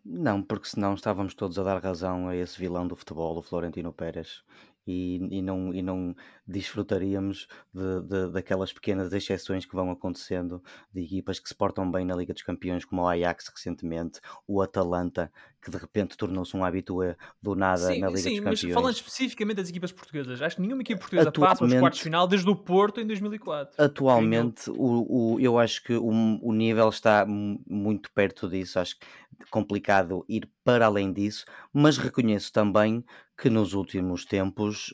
[0.04, 3.90] Não, porque senão estávamos todos a dar razão a esse vilão do futebol, o Florentino
[3.90, 4.42] Pérez,
[4.86, 6.14] e, e não, e não
[6.46, 10.62] desfrutaríamos de, de- daquelas pequenas exceções que vão acontecendo
[10.92, 14.60] de equipas que se portam bem na Liga dos Campeões, como o Ajax recentemente, o
[14.60, 15.30] Atalanta,
[15.62, 18.74] que de repente tornou-se um habitué do nada Sim, na Liga sim dos mas Campeões.
[18.74, 22.26] falando especificamente das equipas portuguesas, acho que nenhuma equipa portuguesa passa aos quartos de final
[22.26, 23.74] desde o Porto em 2004.
[23.82, 26.08] Atualmente, o, o- eu acho que o,
[26.42, 28.78] o nível está mu- muito perto disso.
[28.78, 29.06] Acho que
[29.50, 33.04] complicado ir para além disso, mas reconheço também
[33.36, 34.92] que nos últimos tempos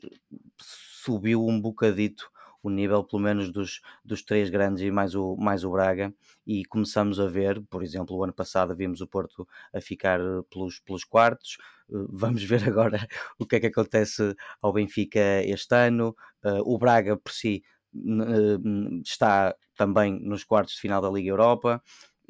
[0.59, 2.31] subiu um bocadito
[2.63, 6.15] o nível, pelo menos dos, dos três grandes e mais o, mais o Braga,
[6.47, 10.43] e começamos a ver, por exemplo, o ano passado vimos o Porto a ficar eh,
[10.51, 11.57] pelos, pelos quartos,
[11.91, 13.07] eh, vamos ver agora
[13.39, 17.63] o que é que acontece ao Benfica este ano, Eh, o Braga por si
[17.95, 18.59] eh,
[19.05, 21.83] está também nos quartos de final da Liga Europa.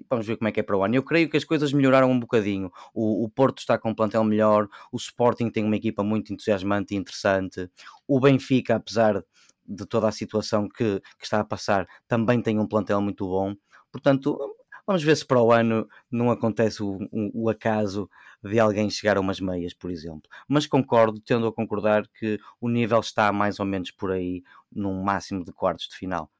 [0.09, 0.95] Vamos ver como é que é para o ano.
[0.95, 2.71] Eu creio que as coisas melhoraram um bocadinho.
[2.95, 6.95] O, o Porto está com um plantel melhor, o Sporting tem uma equipa muito entusiasmante
[6.95, 7.69] e interessante.
[8.07, 9.23] O Benfica, apesar
[9.67, 13.55] de toda a situação que, que está a passar, também tem um plantel muito bom.
[13.93, 14.39] Portanto,
[14.87, 18.09] vamos ver se para o ano não acontece o, o- o acaso
[18.43, 20.23] de alguém chegar a umas meias, por exemplo.
[20.49, 24.43] Mas concordo, tendo a concordar que o nível está mais ou menos por aí,
[24.73, 26.31] num máximo de quartos de final.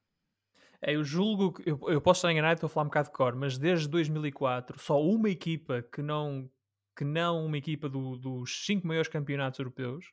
[0.81, 3.13] É, eu julgo que eu, eu posso estar enganado, estou a falar um bocado de
[3.15, 6.49] cor, mas desde 2004 só uma equipa que não
[6.97, 10.05] que não uma equipa do- dos cinco maiores campeonatos europeus,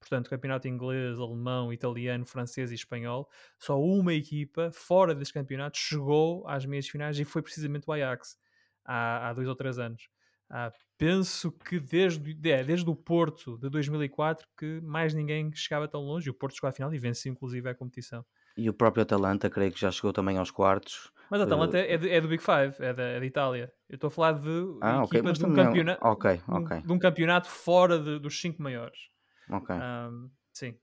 [0.00, 6.46] portanto campeonato inglês, alemão, italiano, francês e espanhol, só uma equipa fora desses campeonatos chegou
[6.48, 8.36] às meias finais e foi precisamente o Ajax
[8.84, 10.08] há, há dois ou três anos.
[10.50, 16.02] Ah, penso que desde, é, desde o Porto de 2004 que mais ninguém chegava tão
[16.02, 18.24] longe o Porto chegou à final e venceu inclusive a competição.
[18.56, 21.12] E o próprio Atalanta, creio que já chegou também aos quartos.
[21.30, 23.72] Mas a Atalanta é, de- é do Big Five, é da, é da Itália.
[23.88, 24.48] Eu estou a falar de
[24.80, 26.36] Ah, ok, equipa mas de, um também é um- campeonato, ok,
[26.82, 28.98] de um- um campeonato fora de- dos cinco maiores.
[29.50, 29.74] Ok.
[29.74, 30.76] Ahm, sim.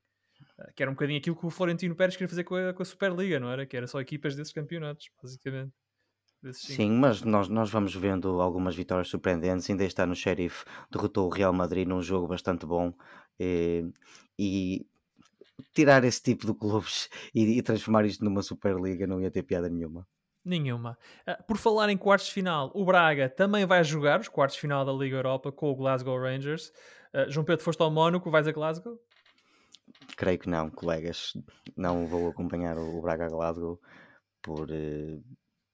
[0.60, 2.82] Ah, Que era um bocadinho aquilo que o Florentino Pérez queria fazer com a, com
[2.84, 3.66] a Superliga, não era?
[3.66, 5.74] Que era só equipas desses campeonatos, basicamente.
[6.52, 9.70] Sim, mas nós, nós vamos vendo algumas vitórias surpreendentes.
[9.70, 12.94] Ainda este ano o Sheriff derrotou o Real Madrid num jogo bastante bom.
[13.40, 13.84] eh,
[14.38, 14.86] E,
[15.74, 19.70] tirar esse tipo de clubes e, e transformar isto numa Superliga não ia ter piada
[19.70, 20.08] nenhuma.
[20.46, 20.98] Nenhuma.
[21.26, 24.62] Ah, por falar em quartos de final, o Braga também vai jogar os quartos de
[24.62, 26.74] final da Liga Europa com o Glasgow Rangers.
[27.14, 29.00] Ah, João Pedro, foste ao Mónaco, vais a Glasgow?
[30.18, 31.34] Creio que não, colegas.
[31.78, 33.80] Não vou acompanhar o Braga Glasgow
[34.42, 35.20] por eh,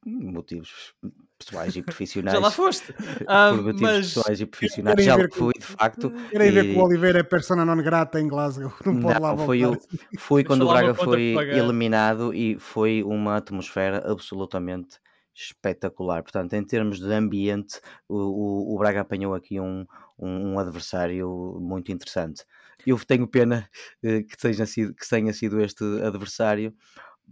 [0.06, 0.94] motivos
[1.40, 2.36] pessoais e profissionais.
[2.38, 2.94] Já lá foste.
[3.28, 5.04] Ah, por motivos mas pessoais e profissionais.
[5.04, 6.12] Já ver fui, de facto.
[6.30, 8.74] Querem ver que o Oliveira é persona non grata em Glasgow.
[8.86, 9.46] Não pode lá voltar.
[9.46, 9.78] foi, o,
[10.18, 15.00] foi Deixa quando o Braga foi eliminado e foi uma atmosfera absolutamente
[15.34, 16.22] espetacular.
[16.22, 19.86] Portanto, em termos de ambiente, o, o, o Braga apanhou aqui um,
[20.18, 22.44] um, um adversário muito interessante.
[22.86, 23.70] Eu tenho pena
[24.04, 26.74] eh, que, tenha sido, que tenha sido este adversário,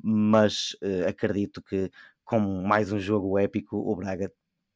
[0.01, 1.91] mas eh, acredito que,
[2.28, 4.32] com mais um jogo épico, o Braga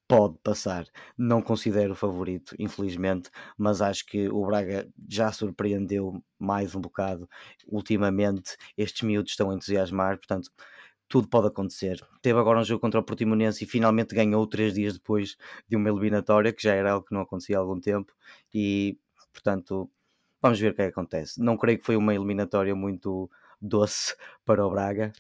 [0.08, 0.86] pode passar.
[1.18, 7.30] Não considero o favorito, infelizmente, mas acho que o Braga já surpreendeu mais um bocado
[7.68, 8.56] ultimamente.
[8.78, 10.50] Estes miúdos estão a entusiasmar, portanto,
[11.10, 12.00] tudo pode acontecer.
[12.22, 15.36] Teve agora um jogo contra o Portimonense e finalmente ganhou três dias depois
[15.68, 18.14] de uma eliminatória, que já era algo que não acontecia há algum tempo,
[18.54, 18.98] e
[19.34, 19.92] portanto,
[20.42, 21.42] vamos ver o que é que acontece.
[21.42, 23.30] Não creio que foi uma eliminatória muito
[23.62, 25.12] doce para o Braga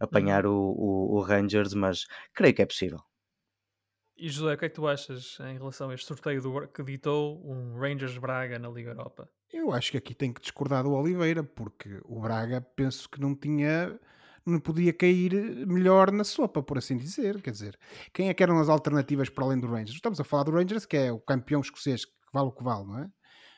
[0.00, 3.00] apanhar o, o- o Rangers, mas creio que é possível.
[4.16, 6.82] E José, o que é que tu achas em relação a este sorteio do, que
[6.82, 9.30] ditou um Rangers Braga na Liga Europa?
[9.52, 13.34] Eu acho que aqui tem que discordar do Oliveira, porque o Braga penso que não
[13.34, 13.98] tinha.
[14.44, 17.40] Não podia cair melhor na sopa, por assim dizer.
[17.42, 17.78] Quer dizer,
[18.14, 19.94] quem é que eram as alternativas para além do Rangers?
[19.96, 22.86] Estamos a falar do Rangers, que é o campeão escocês, que vale o que vale,
[22.86, 23.08] não é?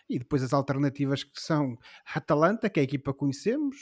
[0.09, 3.77] E depois as alternativas que são a Atalanta, que é a equipa que conhecemos,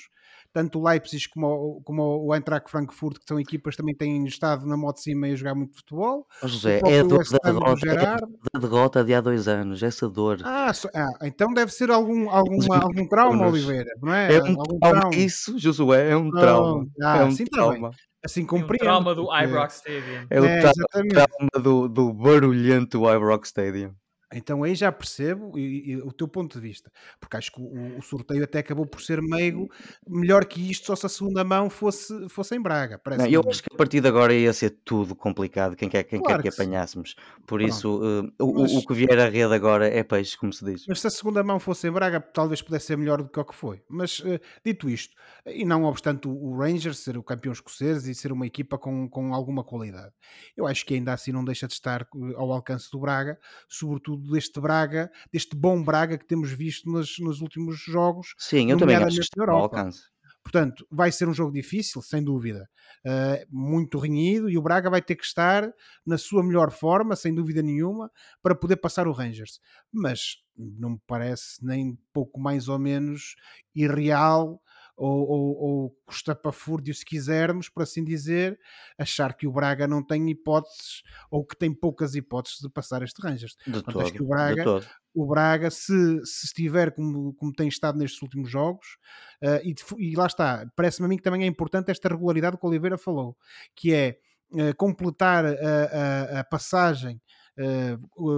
[0.53, 4.25] tanto o Leipzig como o, como o Eintracht Frankfurt, que são equipas que também têm
[4.25, 6.27] estado na moto de cima e a jogar muito futebol.
[6.43, 10.09] José, é a dor da derrota, é dor da derrota de há dois anos, essa
[10.09, 10.41] dor.
[10.45, 13.47] Ah, so- ah, então deve ser algum, alguma, algum trauma.
[13.49, 14.35] Oliveira, não é?
[14.35, 16.41] É um algum trauma, isso, Josué, é um Pronto.
[16.41, 16.87] trauma.
[17.03, 17.47] Ah, é um bem.
[17.47, 17.91] trauma.
[18.25, 18.81] Assim E o compreendo.
[18.83, 20.27] trauma do Ibrox Stadium.
[20.29, 20.61] É o É,
[21.09, 23.93] trauma do, do barulhento Ibrox Stadium.
[24.33, 27.99] Então aí já percebo e- e o teu ponto de vista, porque acho que o,
[27.99, 29.71] o sorteio até acabou por ser meigo
[30.07, 33.01] melhor que isto, só se a segunda mão fosse, fosse em Braga.
[33.17, 36.21] Não, eu acho que a partir de agora ia ser tudo complicado, quem quer, quem
[36.21, 37.15] Claro quer que que apanhássemos.
[37.47, 37.69] Por Pronto.
[37.69, 40.65] isso, eh, o, o- Mas- o que vier à rede agora é peixe, como se
[40.65, 40.85] diz.
[40.87, 43.45] Mas se a segunda mão fosse em Braga, talvez pudesse ser melhor do que o
[43.45, 43.83] que foi.
[43.89, 45.15] Mas eh, dito isto,
[45.47, 49.09] e não obstante o, o Rangers ser o campeão escocês e ser uma equipa com,
[49.09, 50.13] com alguma qualidade,
[50.57, 52.07] eu acho que ainda assim não deixa de estar eh,
[52.37, 57.41] ao alcance do Braga, sobretudo deste Braga, deste bom Braga que temos visto nos, nos
[57.41, 58.35] últimos jogos.
[58.39, 59.79] Sim, eu também acho que Europa.
[59.79, 60.03] alcance.
[60.43, 62.69] Portanto, vai ser um jogo difícil, sem dúvida.
[63.05, 65.71] Uh, muito renhido e o Braga vai ter que estar
[66.07, 68.11] na sua melhor forma, sem dúvida nenhuma,
[68.43, 69.61] para poder passar o Rangers.
[69.93, 73.37] Mas não me parece nem pouco mais ou menos
[73.75, 74.59] irreal
[74.99, 78.59] ou, ou, ou custapafúrdio, se quisermos, por assim dizer,
[78.99, 83.21] achar que o Braga não tem hipóteses ou que tem poucas hipóteses de passar este
[83.23, 83.57] Rangers.
[83.67, 84.71] De Portanto, acho que o Braga
[85.15, 85.93] o Braga, se,
[86.25, 88.99] se estiver como, como tem estado nestes últimos jogos,
[89.41, 92.65] eh, e, e lá está, parece-me a mim que também é importante esta regularidade que
[92.65, 93.37] o Oliveira falou,
[93.75, 94.19] que é
[94.57, 97.21] eh, completar a, a- a passagem
[97.57, 97.97] eh,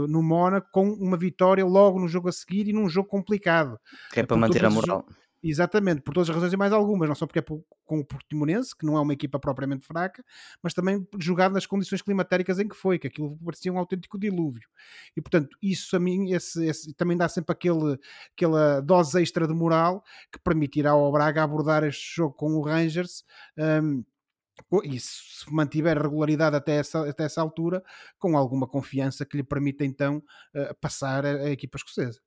[0.09, 3.79] no Mónaco com uma vitória logo no jogo a seguir e num jogo complicado.
[4.11, 5.05] Que é para manter a moral.
[5.43, 8.77] Exatamente, por todas as razões e mais algumas, não só porque é com o Portimonense,
[8.77, 10.23] que não é uma equipa propriamente fraca,
[10.63, 14.69] mas também jogado nas condições climatéricas em que foi, que aquilo parecia um autêntico dilúvio.
[15.17, 17.99] E portanto, isso a mim esse- esse- também dá sempre aquele,
[18.37, 23.25] aquela dose extra de moral que permitirá ao Braga abordar este jogo com o Rangers.
[24.69, 27.83] co- e se mantiver regularidade até essa, até essa altura,
[28.19, 30.23] com alguma confiança que lhe permita então
[30.55, 32.21] eh, passar a equipa escocesa.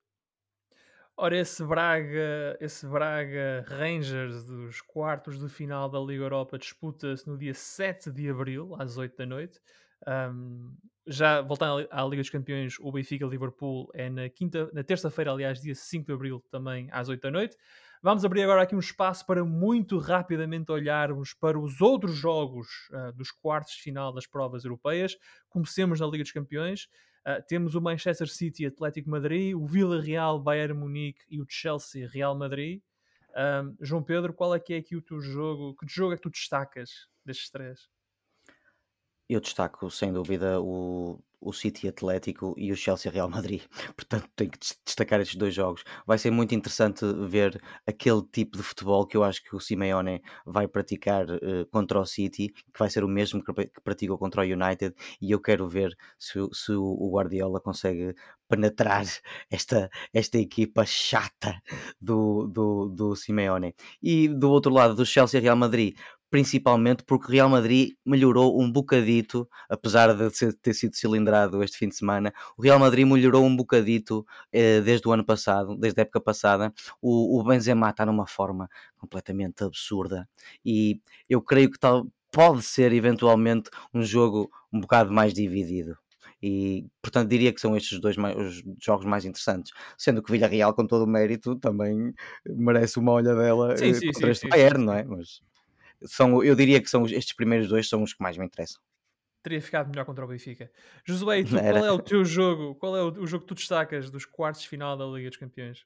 [1.16, 7.38] Ora, esse Braga, esse Braga Rangers dos quartos de final da Liga Europa disputa-se no
[7.38, 9.60] dia 7 de abril, às 8 da noite.
[10.08, 10.74] Ahm,
[11.06, 15.62] já voltando à Liga dos Campeões, o Benfica Liverpool é na quinta, na terça-feira, aliás,
[15.62, 17.56] dia 5 de abril, também às 8 da noite.
[18.02, 23.12] Vamos abrir agora aqui um espaço para muito rapidamente olharmos para os outros jogos ah,
[23.12, 25.16] dos quartos de final das provas europeias.
[25.48, 26.88] Comecemos na Liga dos Campeões.
[27.26, 32.36] Uh, temos o Manchester City Atlético Madrid, o Villarreal Bayern Munique e o Chelsea Real
[32.38, 32.82] Madrid.
[33.36, 35.76] Um, João Pedro, qual é que é aqui o teu jogo?
[35.76, 37.90] Que jogo é que tu destacas destes três?
[39.30, 43.62] Eu destaco, sem dúvida, o, o City Atlético e o Chelsea Real Madrid.
[43.96, 45.84] Portanto, tenho que destacar estes dois jogos.
[46.06, 50.22] Vai ser muito interessante ver aquele tipo de futebol que eu acho que o Simeone
[50.46, 54.46] vai praticar uh, contra o City, que vai ser o mesmo que, praticou contra o
[54.46, 58.16] United, e eu quero ver se, se o Guardiola consegue
[58.48, 59.04] penetrar
[59.50, 61.62] esta, esta equipa chata
[62.00, 63.76] do, do, do Simeone.
[64.02, 65.96] E do outro lado, do Chelsea Real Madrid,
[66.34, 71.88] principalmente porque o Real Madrid melhorou um bocadito, apesar de ter sido cilindrado este fim
[71.88, 76.02] de semana, o Real Madrid melhorou um bocadito eh, desde o ano passado, desde a
[76.02, 76.74] época passada.
[77.00, 78.68] O, o Benzema está numa forma
[78.98, 80.28] completamente absurda
[80.66, 85.96] e eu creio que tal, pode ser eventualmente um jogo um bocado mais dividido.
[86.42, 89.72] E portanto diria que são estes dois mais, os jogos mais interessantes.
[90.00, 92.12] Sendo que o Villarreal, com todo o mérito, também
[92.44, 95.04] merece uma olhadela sim, eh, sim, contra sim, este Bayern, não é?
[95.04, 95.44] Mas
[96.06, 98.82] são, eu diria que são estes primeiros dois são os que mais me interessam.
[99.42, 100.72] Teria ficado melhor contra o Benfica.
[101.06, 102.76] Josué, e tu, qual é o teu jogo?
[102.76, 105.38] Qual é o, o, jogo que tu destacas dos quartos de final da Liga dos
[105.38, 105.86] Campeões?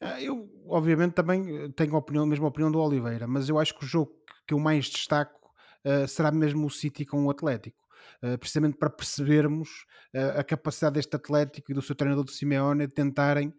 [0.00, 3.58] Ah, eu, obviamente, também eh, tenho a, opinião, a mesma opinião do Oliveira, mas eu
[3.58, 4.12] acho que o jogo
[4.46, 5.50] que eu mais destaco
[5.84, 7.78] uh, será mesmo o City com o Atlético.
[8.22, 12.86] Uh, precisamente para percebermos uh, a capacidade deste Atlético e do seu treinador de Simeone
[12.86, 13.54] de tentarem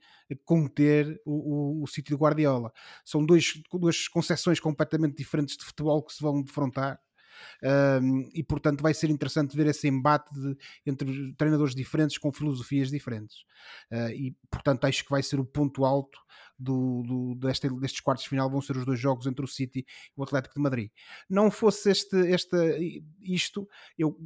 [0.45, 2.71] conter o, o, o City de Guardiola.
[3.03, 6.99] São dois, duas concepções completamente diferentes de futebol que se vão defrontar.
[7.63, 12.89] Um, e portanto vai ser interessante ver esse embate de, entre treinadores diferentes com filosofias
[12.89, 13.37] diferentes
[13.91, 16.19] uh, e portanto acho que vai ser o ponto alto
[16.61, 19.79] do, do, deste, destes quartos de final vão ser os dois jogos entre o City
[19.79, 19.85] e
[20.15, 20.91] o Atlético de Madrid.
[21.29, 24.17] Não fosse este, este isto eu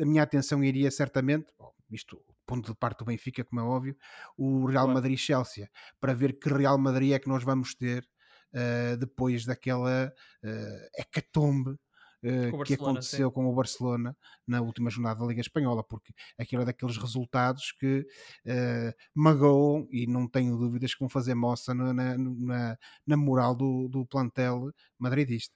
[0.00, 1.52] a minha atenção iria certamente
[1.90, 3.96] isto ponto de parte do Benfica, como é óbvio,
[4.36, 5.68] o Real Madrid-Chelsea,
[6.00, 8.08] para ver que Real Madrid é que nós vamos ter
[8.54, 10.10] uh, depois daquela
[10.42, 11.78] uh, hecatombe
[12.24, 13.34] uh, que aconteceu sim.
[13.34, 14.16] com o Barcelona
[14.46, 18.06] na última jornada da Liga Espanhola, porque aquilo é daqueles resultados que
[18.46, 23.88] uh, magoam e não tenho dúvidas que vão fazer moça na, na, na moral do,
[23.88, 25.54] do plantel madridista.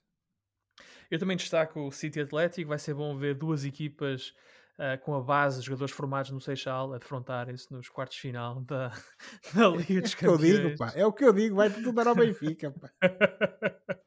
[1.10, 4.32] Eu também destaco o City Atlético, vai ser bom ver duas equipas
[4.78, 8.60] uh, com a base de jogadores formados no Seixal a defrontarem-se nos quartos de final
[8.62, 8.88] da,
[9.54, 10.32] da Liga dos Campeões.
[10.32, 10.92] É o que eu digo, pá.
[10.96, 12.90] É o que eu digo, vai tudo dar ao Benfica, pá.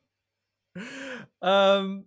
[1.81, 2.03] um, eh,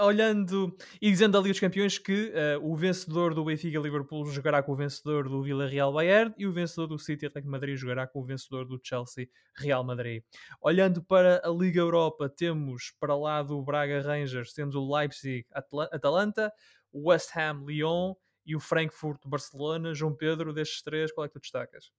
[0.00, 4.62] olhando e dizendo da Liga dos Campeões que uh, o vencedor do Benfica Liverpool jogará
[4.62, 8.20] com o vencedor do Villarreal Bayern e o vencedor do City Atlético Madrid jogará com
[8.20, 10.22] o vencedor do Chelsea Real Madrid.
[10.60, 15.46] Olhando para a Liga Europa, temos para lá do Braga Rangers, temos o Leipzig
[15.90, 16.52] Atalanta,
[16.92, 18.14] o West Ham, Lyon
[18.44, 19.94] e o Frankfurt, Barcelona.
[19.94, 21.90] João Pedro, destes três, qual é que tu destacas?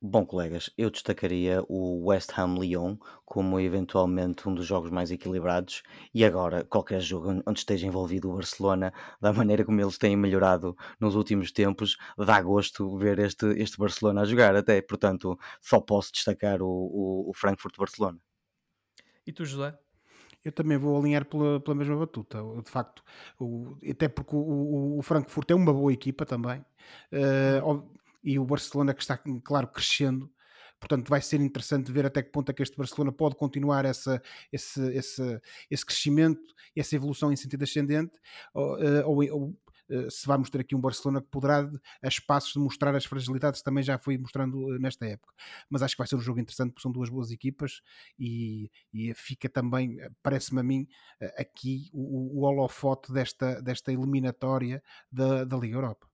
[0.00, 5.82] Bom, colegas, eu destacaria o West Ham Lyon como eventualmente um dos jogos mais equilibrados
[6.14, 10.76] e agora qualquer jogo onde esteja envolvido o Barcelona, da maneira como eles têm melhorado
[11.00, 16.12] nos últimos tempos, dá gosto ver este, este Barcelona a jogar até, portanto só posso
[16.12, 18.20] destacar o, o, o Frankfurt Barcelona.
[19.26, 19.76] E tu, José?
[20.44, 22.38] eu também vou alinhar pela, pela mesma batuta.
[22.64, 23.02] De facto,
[23.38, 26.64] o, até porque o, o, o, Frankfurt é uma boa equipa também,
[27.12, 27.84] uh,
[28.22, 30.30] e o Barcelona que está, claro, crescendo.
[30.80, 34.22] Portanto, vai ser interessante ver até que ponto é que este Barcelona pode continuar essa,
[34.52, 35.40] esse, esse,
[35.70, 38.12] esse crescimento, essa evolução em sentido ascendente,
[38.54, 39.58] ou, eh, ou, ou
[39.90, 41.68] eh, se vamos ter aqui um Barcelona que poderá,
[42.02, 45.34] a espaços de mostrar as fragilidades, também já foi mostrando eh, nesta época.
[45.68, 47.82] Mas acho que vai ser um jogo interessante porque são duas boas equipas
[48.18, 50.86] e, e fica também, parece-me a mim,
[51.36, 56.07] aqui o, o holofote desta, desta eliminatória da, da Liga Europa.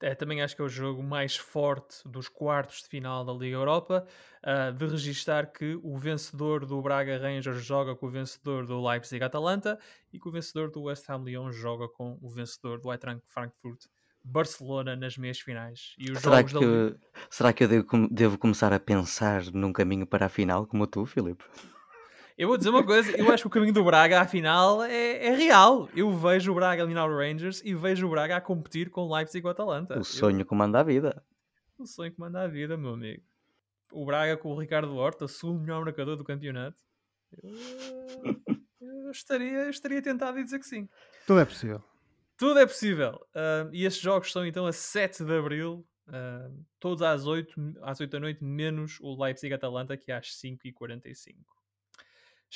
[0.00, 3.56] É, também acho que é o jogo mais forte dos quartos de final da Liga
[3.56, 4.06] Europa,
[4.42, 9.22] uh, de registar que o vencedor do Braga Rangers joga com o vencedor do Leipzig
[9.24, 9.78] Atalanta
[10.12, 13.86] e que o vencedor do West Ham Lyon joga com o vencedor do Eintracht Frankfurt
[14.24, 15.94] Barcelona nas meias finais.
[15.98, 16.96] E os será, jogos que, da...
[17.30, 21.04] será que eu devo, devo começar a pensar num caminho para a final como tu,
[21.04, 21.44] Filipe?
[22.36, 25.26] Eu vou dizer uma coisa, eu acho que o caminho do Braga à final é,
[25.26, 25.88] é real.
[25.94, 29.14] Eu vejo o Braga eliminar o Rangers e vejo o Braga a competir com o
[29.14, 29.96] Leipzig e o Atalanta.
[29.96, 30.46] O sonho eu...
[30.46, 31.22] comanda a vida.
[31.78, 33.22] O sonho comanda a vida, meu amigo.
[33.92, 36.76] O Braga com o Ricardo Horta, segundo melhor marcador do campeonato.
[37.40, 40.88] Eu, eu estaria, eu estaria tentado a dizer que sim.
[41.28, 41.84] Tudo é possível.
[42.36, 43.14] Tudo é possível.
[43.32, 48.00] Uh, e estes jogos são então a 7 de Abril, uh, todos às 8, às
[48.00, 51.36] 8 da noite, menos o Leipzig-Atalanta, que é às 5h45.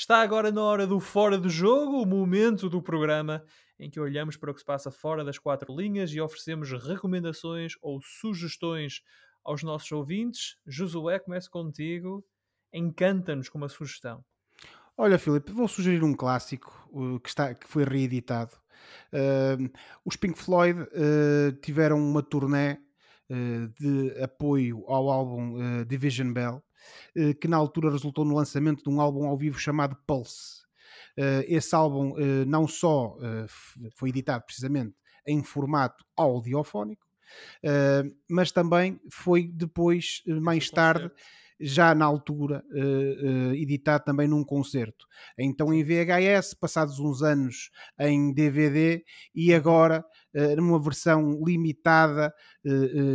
[0.01, 3.44] Está agora na hora do fora do jogo, o momento do programa
[3.80, 7.72] em que olhamos para o que se passa fora das quatro linhas e oferecemos recomendações
[7.82, 9.03] ou sugestões
[9.42, 10.57] aos nossos ouvintes.
[10.64, 12.24] Josué, começo contigo.
[12.72, 14.24] Encanta-nos com uma sugestão.
[14.96, 18.55] Olha, Filipe, vou sugerir um clássico que, está, que foi reeditado.
[19.12, 19.68] Uh,
[20.05, 22.74] os Pink Floyd uh, tiveram uma turnê
[23.28, 26.62] uh, de apoio ao álbum uh, Division Bell,
[27.41, 30.68] que na altura resultou no lançamento de um álbum ao vivo chamado Pulse.
[31.18, 33.16] Uh, esse álbum uh, não só
[33.97, 34.95] foi editado precisamente
[35.26, 37.05] em formato audiofónico,
[38.31, 41.11] mas também foi depois, mais tarde,
[41.61, 42.64] já na altura,
[43.55, 45.05] editado também num concerto.
[45.39, 47.70] Então em VHS, passados uns anos
[48.01, 49.05] em DVD
[49.35, 50.03] e agora
[50.57, 52.33] numa versão limitada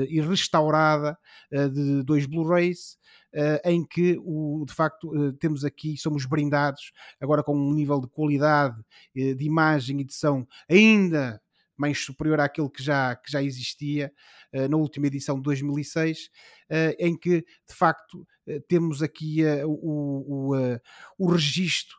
[0.08, 1.18] e restaurada
[1.52, 3.00] de dois Blu-rays.
[3.34, 8.00] Uh, em que o, de facto uh, temos aqui, somos brindados agora com um nível
[8.00, 11.42] de qualidade uh, de imagem e de som ainda
[11.78, 14.12] mais superior àquele que já, que já existia
[14.54, 16.30] uh, na última edição de 2006,
[16.70, 20.80] uh, em que de facto uh, temos aqui o, o,
[21.18, 21.98] o registro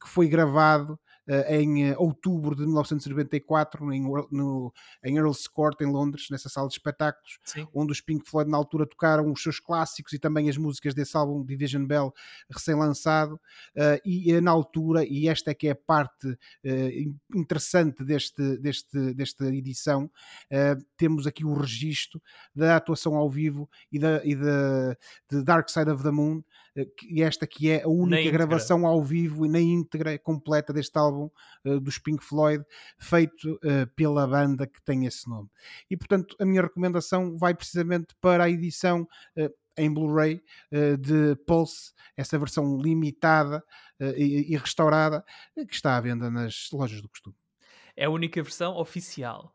[0.00, 0.98] que foi gravado
[1.48, 4.72] em uh, outubro de 1994 em, no,
[5.04, 7.66] em Earl's Court, em Londres, nessa sala de espetáculos, Sim.
[7.74, 11.16] onde os Pink Floyd na altura tocaram os seus clássicos e também as músicas desse
[11.16, 12.12] álbum Division Bell
[12.50, 18.56] recém-lançado uh, e na altura, e esta é que é a parte in- interessante deste,
[18.58, 20.10] deste, desta edição,
[20.96, 22.20] temos aqui o registro
[22.54, 24.96] da atuação ao vivo e da, e da
[25.30, 26.42] de Dark Side of the Moon,
[27.08, 31.30] e esta que é a única gravação ao vivo e na íntegra completa deste álbum
[31.64, 32.64] uh, dos Pink Floyd,
[32.98, 35.48] feito uh, pela banda que tem esse nome.
[35.90, 40.42] E portanto, a minha recomendação vai precisamente para a edição uh, em Blu-ray
[40.98, 43.62] de Pulse, essa versão limitada
[44.16, 45.24] e, restaurada,
[45.54, 47.36] que está à venda nas lojas do costume.
[47.96, 49.54] É a única versão oficial.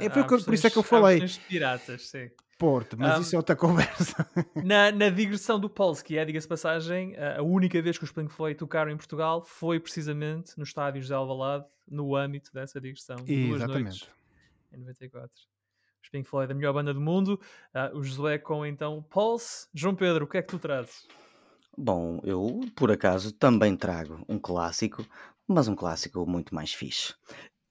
[0.00, 1.18] É, que eu- por isso é que eu versões- falei.
[1.18, 2.30] versões piratas, sim.
[2.64, 4.26] Porto, mas Um, isso é outra conversa.
[4.64, 8.32] Na, na digressão do Pulse, que é, diga-se passagem, a única vez que os Pink
[8.32, 13.16] Floyd tocaram em Portugal foi precisamente no estádio de Alvalade, no âmbito dessa digressão.
[13.16, 13.68] Duas Exatamente.
[13.68, 14.08] noites,
[14.72, 15.30] em 94.
[16.02, 17.38] Os Pink Floyd, a melhor banda do mundo.
[17.74, 19.68] Ah, o Josué com, então, Pulse.
[19.74, 21.06] João Pedro, o que é que tu trazes?
[21.76, 25.06] Bom, eu por acaso também trago um clássico,
[25.46, 27.14] mas um clássico muito mais fixe.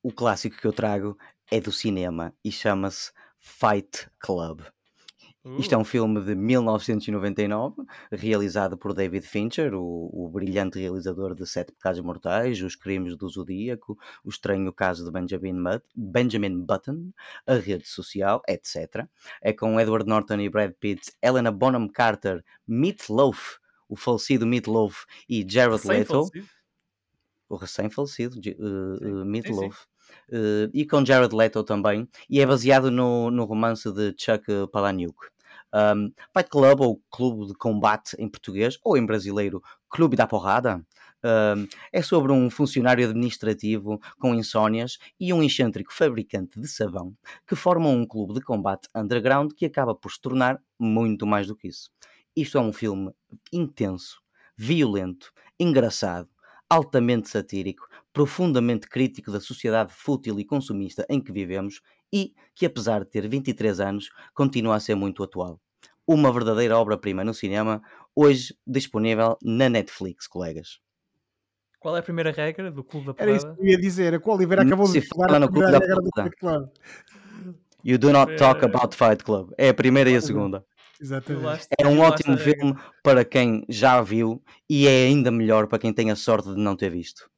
[0.03, 1.17] O clássico que eu trago
[1.49, 4.61] é do cinema e chama-se Fight Club.
[5.57, 11.35] Isto é Uh, um filme de 1999, realizado por David Fincher, o, o brilhante realizador
[11.35, 16.61] de Sete Pecados Mortais, Os Crimes do Zodíaco, O Estranho Caso de Benjamin, Mut- Benjamin
[16.61, 17.11] Button,
[17.45, 19.05] A Rede Social, etc.
[19.41, 23.57] É com Edward Norton e Brad Pitt, Helena Bonham Carter, Meat Loaf,
[23.89, 26.29] o falecido Meat Loaf e Jared Leto
[27.53, 29.85] o recém-falecido uh, uh, sim, Meatloaf,
[30.30, 35.16] uh, e com Jared Leto também, e é baseado no, no romance de Chuck Palahniuk.
[35.74, 40.86] Um, Fight Club, ou Clube de Combate em português, ou em brasileiro, Clube da Porrada,
[41.24, 47.16] um, é sobre um funcionário administrativo com insónias e um excêntrico fabricante de sabão
[47.47, 51.55] que formam um clube de combate underground que acaba por se tornar muito mais do
[51.55, 51.89] que isso.
[52.36, 53.11] Isto é um filme
[53.51, 54.22] intenso,
[54.57, 56.28] violento, engraçado,
[56.70, 61.82] altamente satírico, profundamente crítico da sociedade fútil e consumista em que vivemos
[62.14, 65.59] e que, apesar de ter 23 anos, continua a ser muito atual.
[66.05, 67.82] Uma verdadeira obra-prima no cinema,
[68.16, 70.80] hoje disponível na Netflix, colegas.
[71.80, 74.14] Qual é a primeira regra do Clube da Era isso que eu ia dizer.
[74.14, 76.70] A Oliver Não acabou se de falar no Clube da Club.
[77.84, 78.66] You do not talk É.
[78.66, 79.51] about Fight Club.
[79.57, 80.66] É a primeira e a segunda.
[81.01, 81.68] Exatamente.
[81.78, 86.09] É um ótimo filme para quem já viu e é ainda melhor para quem tem
[86.09, 87.30] a sorte de não ter visto.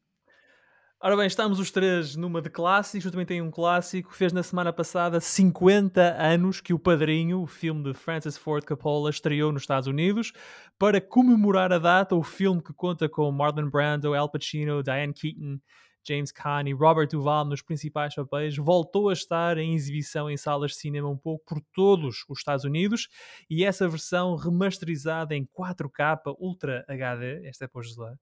[1.05, 3.05] Ora bem, estamos os três numa de clássicos.
[3.05, 4.11] Eu também tenho um clássico.
[4.11, 9.11] Fez na semana passada 50 anos que o Padrinho, o filme de Francis Ford Coppola,
[9.11, 10.33] estreou nos Estados Unidos.
[10.79, 15.59] Para comemorar a data, o filme que conta com Marlon Brando, Al Pacino, Diane Keaton,
[16.07, 20.71] James Caan e Robert Duvall nos principais papéis, voltou a estar em exibição em salas
[20.71, 23.09] de cinema um pouco por todos os Estados Unidos.
[23.47, 28.15] E essa versão remasterizada em 4K Ultra HD, esta é para o José,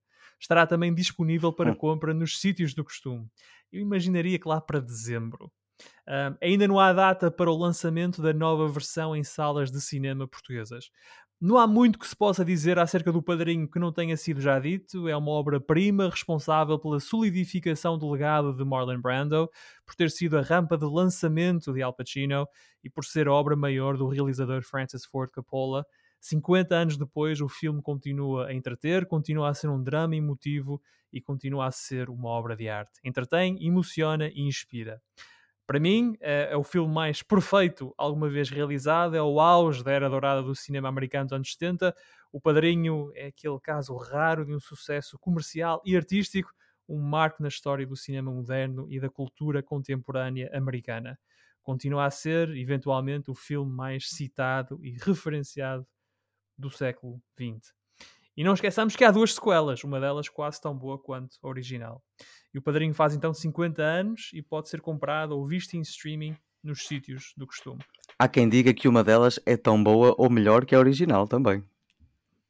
[0.44, 1.76] estará também disponível para Hum.
[1.76, 3.28] compra nos sítios do costume.
[3.72, 5.52] Eu imaginaria que lá para dezembro.
[6.08, 10.28] Ahm, ainda não há data para o lançamento da nova versão em salas de cinema
[10.28, 10.90] portuguesas.
[11.42, 14.60] Não há muito que se possa dizer acerca do Padrinho que não tenha sido já
[14.60, 15.10] dito.
[15.10, 19.50] É uma obra-prima responsável pela solidificação do legado de Marlon Brando,
[19.86, 22.48] por ter sido a rampa de lançamento de Al Pacino
[22.84, 25.86] e por ser a obra maior do realizador Francis Ford Coppola.
[26.24, 31.20] 50 anos depois, o filme continua a entreter, continua a ser um drama emotivo e
[31.20, 33.02] continua a ser uma obra de arte.
[33.04, 35.02] Entretém, emociona e inspira.
[35.68, 39.92] Para mim, é, é, o filme mais perfeito alguma vez realizado, é o auge da
[39.92, 41.94] era dourada do cinema americano dos anos 70.
[42.32, 46.54] O Padrinho é aquele caso raro de um sucesso comercial e artístico,
[46.88, 51.20] um marco na história do cinema moderno e da cultura contemporânea americana.
[51.62, 55.86] Continua a ser, eventualmente, o filme mais citado e referenciado
[56.58, 57.74] do século XX.
[58.36, 62.02] E não esqueçamos que há duas sequelas, uma delas quase tão boa quanto a original.
[62.54, 66.36] E o Padrinho faz então 50 anos e pode ser comprado ou visto em streaming
[66.64, 67.84] nos sítios do costume.
[68.18, 71.64] Há quem diga que uma delas é tão boa ou melhor que a original também.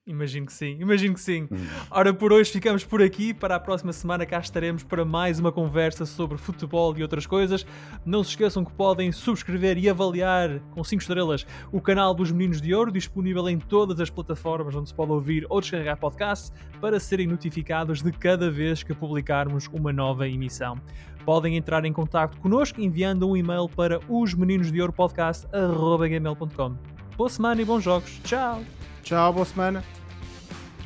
[0.06, 1.48] Imagino que sim, imagino que sim.
[1.50, 1.66] Hum.
[1.90, 3.34] Ora, por hoje ficamos por aqui.
[3.34, 7.66] Para a próxima semana cá estaremos para mais uma conversa sobre futebol e outras coisas.
[8.06, 12.60] Não se esqueçam que podem subscrever e avaliar com 5 estrelas o canal dos Meninos
[12.60, 16.52] de Ouro, disponível em todas as plataformas onde se pode ouvir ou descarregar podcasts,
[16.82, 20.78] para serem notificados de cada vez que publicarmos uma nova emissão.
[21.24, 26.76] Podem entrar em contato connosco enviando um e-mail para os meninos de ouro podcast@gmail.com.
[27.16, 28.20] Boa semana e bons jogos.
[28.26, 28.62] Tchau.
[29.04, 29.84] Tchau, boa semana.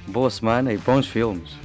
[0.08, 1.56] Boa semana e bons filmes.